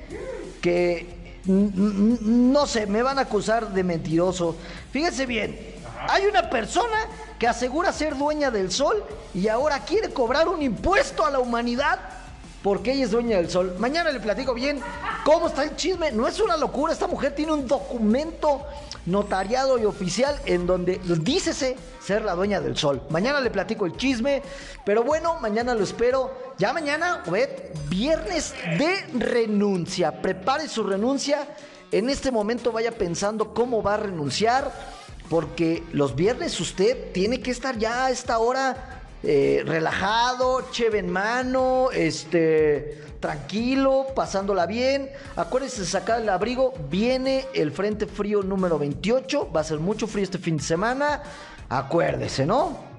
que 0.60 1.24
no 1.46 2.66
sé, 2.66 2.86
me 2.86 3.02
van 3.02 3.18
a 3.18 3.22
acusar 3.22 3.72
de 3.72 3.84
mentiroso. 3.84 4.56
Fíjese 4.90 5.26
bien, 5.26 5.74
hay 6.08 6.26
una 6.26 6.48
persona 6.48 6.96
que 7.38 7.46
asegura 7.46 7.92
ser 7.92 8.16
dueña 8.16 8.50
del 8.50 8.70
sol 8.70 9.04
y 9.34 9.48
ahora 9.48 9.80
quiere 9.80 10.10
cobrar 10.10 10.48
un 10.48 10.62
impuesto 10.62 11.24
a 11.26 11.30
la 11.30 11.40
humanidad 11.40 11.98
porque 12.64 12.92
ella 12.92 13.04
es 13.04 13.10
dueña 13.10 13.36
del 13.36 13.50
sol. 13.50 13.76
Mañana 13.78 14.10
le 14.10 14.20
platico 14.20 14.54
bien 14.54 14.80
cómo 15.22 15.48
está 15.48 15.64
el 15.64 15.76
chisme. 15.76 16.10
No 16.10 16.26
es 16.26 16.40
una 16.40 16.56
locura, 16.56 16.94
esta 16.94 17.06
mujer 17.06 17.34
tiene 17.34 17.52
un 17.52 17.68
documento 17.68 18.62
notariado 19.04 19.78
y 19.78 19.84
oficial 19.84 20.40
en 20.46 20.66
donde 20.66 20.98
dícese 21.04 21.76
ser 22.00 22.24
la 22.24 22.34
dueña 22.34 22.62
del 22.62 22.74
sol. 22.74 23.02
Mañana 23.10 23.42
le 23.42 23.50
platico 23.50 23.84
el 23.84 23.98
chisme, 23.98 24.42
pero 24.82 25.04
bueno, 25.04 25.38
mañana 25.42 25.74
lo 25.74 25.84
espero. 25.84 26.54
Ya 26.56 26.72
mañana, 26.72 27.22
Obed, 27.26 27.50
viernes 27.90 28.54
de 28.78 29.04
renuncia. 29.18 30.22
Prepare 30.22 30.66
su 30.66 30.84
renuncia. 30.84 31.46
En 31.92 32.08
este 32.08 32.30
momento 32.30 32.72
vaya 32.72 32.92
pensando 32.92 33.52
cómo 33.52 33.82
va 33.82 33.94
a 33.94 33.98
renunciar, 33.98 34.72
porque 35.28 35.82
los 35.92 36.16
viernes 36.16 36.58
usted 36.58 37.12
tiene 37.12 37.42
que 37.42 37.50
estar 37.50 37.76
ya 37.76 38.06
a 38.06 38.10
esta 38.10 38.38
hora 38.38 39.03
eh, 39.26 39.62
relajado, 39.66 40.70
cheve 40.70 40.98
en 40.98 41.10
mano, 41.10 41.90
este, 41.92 43.00
tranquilo, 43.20 44.06
pasándola 44.14 44.66
bien. 44.66 45.10
Acuérdese 45.36 45.80
de 45.80 45.86
sacar 45.86 46.20
el 46.20 46.28
abrigo. 46.28 46.74
Viene 46.90 47.46
el 47.54 47.72
Frente 47.72 48.06
Frío 48.06 48.42
número 48.42 48.78
28. 48.78 49.50
Va 49.50 49.60
a 49.60 49.64
ser 49.64 49.78
mucho 49.78 50.06
frío 50.06 50.24
este 50.24 50.38
fin 50.38 50.58
de 50.58 50.62
semana. 50.62 51.22
Acuérdese, 51.68 52.44
¿no? 52.44 52.94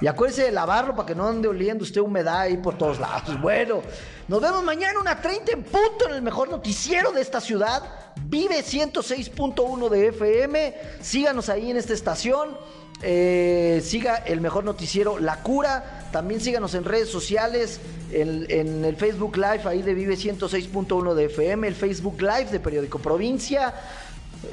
Y 0.00 0.06
acuérdese 0.06 0.44
de 0.44 0.52
lavarlo 0.52 0.94
para 0.94 1.06
que 1.06 1.14
no 1.14 1.26
ande 1.26 1.48
oliendo 1.48 1.82
usted 1.82 2.00
humedad 2.00 2.40
ahí 2.40 2.56
por 2.58 2.76
todos 2.76 2.98
lados. 2.98 3.40
Bueno, 3.40 3.82
nos 4.28 4.40
vemos 4.40 4.62
mañana 4.62 5.00
una 5.00 5.20
30 5.20 5.52
en 5.52 5.62
punto 5.62 6.08
en 6.08 6.14
el 6.14 6.22
mejor 6.22 6.48
noticiero 6.48 7.12
de 7.12 7.22
esta 7.22 7.40
ciudad. 7.40 7.82
Vive 8.22 8.62
106.1 8.62 9.88
de 9.88 10.08
FM. 10.08 10.74
Síganos 11.00 11.48
ahí 11.48 11.70
en 11.70 11.76
esta 11.76 11.92
estación. 11.92 12.56
Eh, 13.02 13.82
siga 13.84 14.16
el 14.16 14.40
mejor 14.40 14.64
noticiero 14.64 15.18
La 15.18 15.42
Cura. 15.42 16.08
También 16.12 16.40
síganos 16.40 16.74
en 16.74 16.84
redes 16.84 17.10
sociales, 17.10 17.80
en, 18.10 18.84
el 18.84 18.96
Facebook 18.96 19.36
Live 19.36 19.62
ahí 19.66 19.82
de 19.82 19.94
Vive 19.94 20.14
106.1 20.14 21.14
de 21.14 21.26
FM, 21.26 21.68
el 21.68 21.74
Facebook 21.74 22.20
Live 22.20 22.46
de 22.50 22.60
Periódico 22.60 22.98
Provincia. 22.98 23.74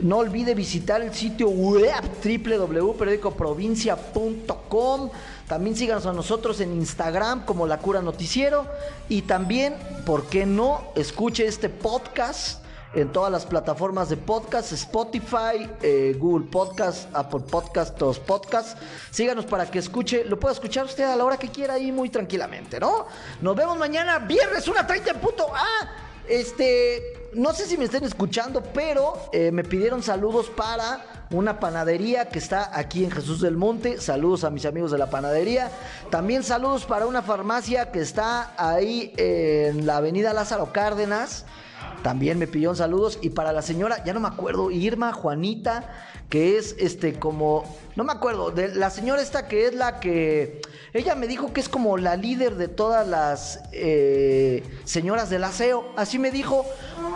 No 0.01 0.17
olvide 0.17 0.55
visitar 0.55 1.01
el 1.01 1.13
sitio 1.13 1.49
web 1.49 1.93
www.periodicoprovincia.com. 2.23 5.09
También 5.47 5.75
síganos 5.75 6.05
a 6.05 6.13
nosotros 6.13 6.61
en 6.61 6.73
Instagram 6.73 7.45
como 7.45 7.67
La 7.67 7.77
Cura 7.77 8.01
Noticiero. 8.01 8.65
Y 9.07 9.23
también, 9.23 9.75
¿por 10.05 10.25
qué 10.25 10.45
no? 10.45 10.91
Escuche 10.95 11.45
este 11.45 11.69
podcast 11.69 12.62
en 12.93 13.11
todas 13.11 13.31
las 13.31 13.45
plataformas 13.45 14.09
de 14.09 14.17
podcast, 14.17 14.71
Spotify, 14.71 15.69
eh, 15.81 16.15
Google 16.17 16.47
Podcast, 16.47 17.09
Apple 17.13 17.41
Podcast, 17.41 17.97
todos 17.97 18.19
podcasts. 18.19 18.75
Síganos 19.11 19.45
para 19.45 19.69
que 19.69 19.79
escuche, 19.79 20.23
lo 20.25 20.39
pueda 20.39 20.53
escuchar 20.53 20.85
usted 20.85 21.03
a 21.03 21.15
la 21.15 21.25
hora 21.25 21.37
que 21.37 21.49
quiera 21.49 21.79
y 21.79 21.91
muy 21.91 22.09
tranquilamente, 22.09 22.79
¿no? 22.79 23.07
Nos 23.41 23.55
vemos 23.55 23.77
mañana, 23.77 24.19
viernes, 24.19 24.67
una 24.67 24.85
30 24.85 25.11
en 25.11 25.19
punto. 25.19 25.47
Ah, 25.53 25.91
este, 26.27 27.29
no 27.33 27.53
sé 27.53 27.65
si 27.65 27.77
me 27.77 27.85
estén 27.85 28.03
escuchando, 28.03 28.61
pero 28.61 29.13
eh, 29.31 29.51
me 29.51 29.63
pidieron 29.63 30.03
saludos 30.03 30.49
para 30.49 31.05
una 31.31 31.59
panadería 31.59 32.29
que 32.29 32.37
está 32.37 32.77
aquí 32.77 33.03
en 33.03 33.11
Jesús 33.11 33.41
del 33.41 33.57
Monte. 33.57 33.99
Saludos 33.99 34.43
a 34.43 34.51
mis 34.51 34.65
amigos 34.65 34.91
de 34.91 34.99
la 34.99 35.09
panadería. 35.09 35.71
También 36.11 36.43
saludos 36.43 36.85
para 36.85 37.07
una 37.07 37.23
farmacia 37.23 37.91
que 37.91 38.01
está 38.01 38.53
ahí 38.57 39.13
en 39.17 39.87
la 39.87 39.97
avenida 39.97 40.31
Lázaro 40.31 40.71
Cárdenas. 40.71 41.45
También 42.03 42.37
me 42.37 42.45
pidió 42.47 42.75
saludos. 42.75 43.17
Y 43.21 43.31
para 43.31 43.51
la 43.51 43.61
señora, 43.61 44.03
ya 44.03 44.13
no 44.13 44.19
me 44.19 44.27
acuerdo, 44.27 44.69
Irma, 44.69 45.13
Juanita, 45.13 45.89
que 46.29 46.57
es 46.57 46.75
este 46.77 47.17
como, 47.17 47.63
no 47.95 48.03
me 48.03 48.11
acuerdo, 48.11 48.51
de 48.51 48.75
la 48.75 48.89
señora 48.89 49.21
esta 49.21 49.47
que 49.47 49.67
es 49.67 49.73
la 49.73 49.99
que, 49.99 50.61
ella 50.93 51.15
me 51.15 51.27
dijo 51.27 51.53
que 51.53 51.61
es 51.61 51.69
como 51.69 51.97
la 51.97 52.15
líder 52.15 52.55
de 52.55 52.67
todas 52.67 53.07
las 53.07 53.61
eh, 53.71 54.63
señoras 54.83 55.29
del 55.29 55.43
aseo, 55.43 55.91
así 55.95 56.19
me 56.19 56.29
dijo, 56.29 56.65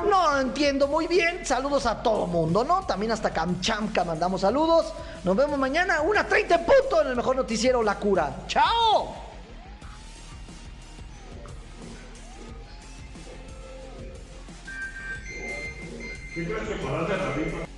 no 0.10 0.40
entiendo 0.40 0.88
muy 0.88 1.08
bien, 1.08 1.46
saludos 1.46 1.86
a 1.86 2.02
todo 2.02 2.26
mundo, 2.26 2.64
¿no? 2.64 2.86
También 2.86 3.12
hasta 3.12 3.32
Camchamca 3.32 4.04
mandamos 4.04 4.42
saludos, 4.42 4.94
nos 5.24 5.36
vemos 5.36 5.60
mañana, 5.60 6.02
una 6.02 6.28
30 6.28 6.56
en 6.56 6.66
punto 6.66 7.02
en 7.02 7.08
el 7.10 7.16
mejor 7.16 7.36
noticiero 7.36 7.84
La 7.84 7.96
Cura, 8.00 8.44
¡chao! 8.48 9.27
¿Qué 16.38 16.46
crees 16.46 16.68
que 16.68 16.76
paraste 16.76 17.14
a 17.14 17.77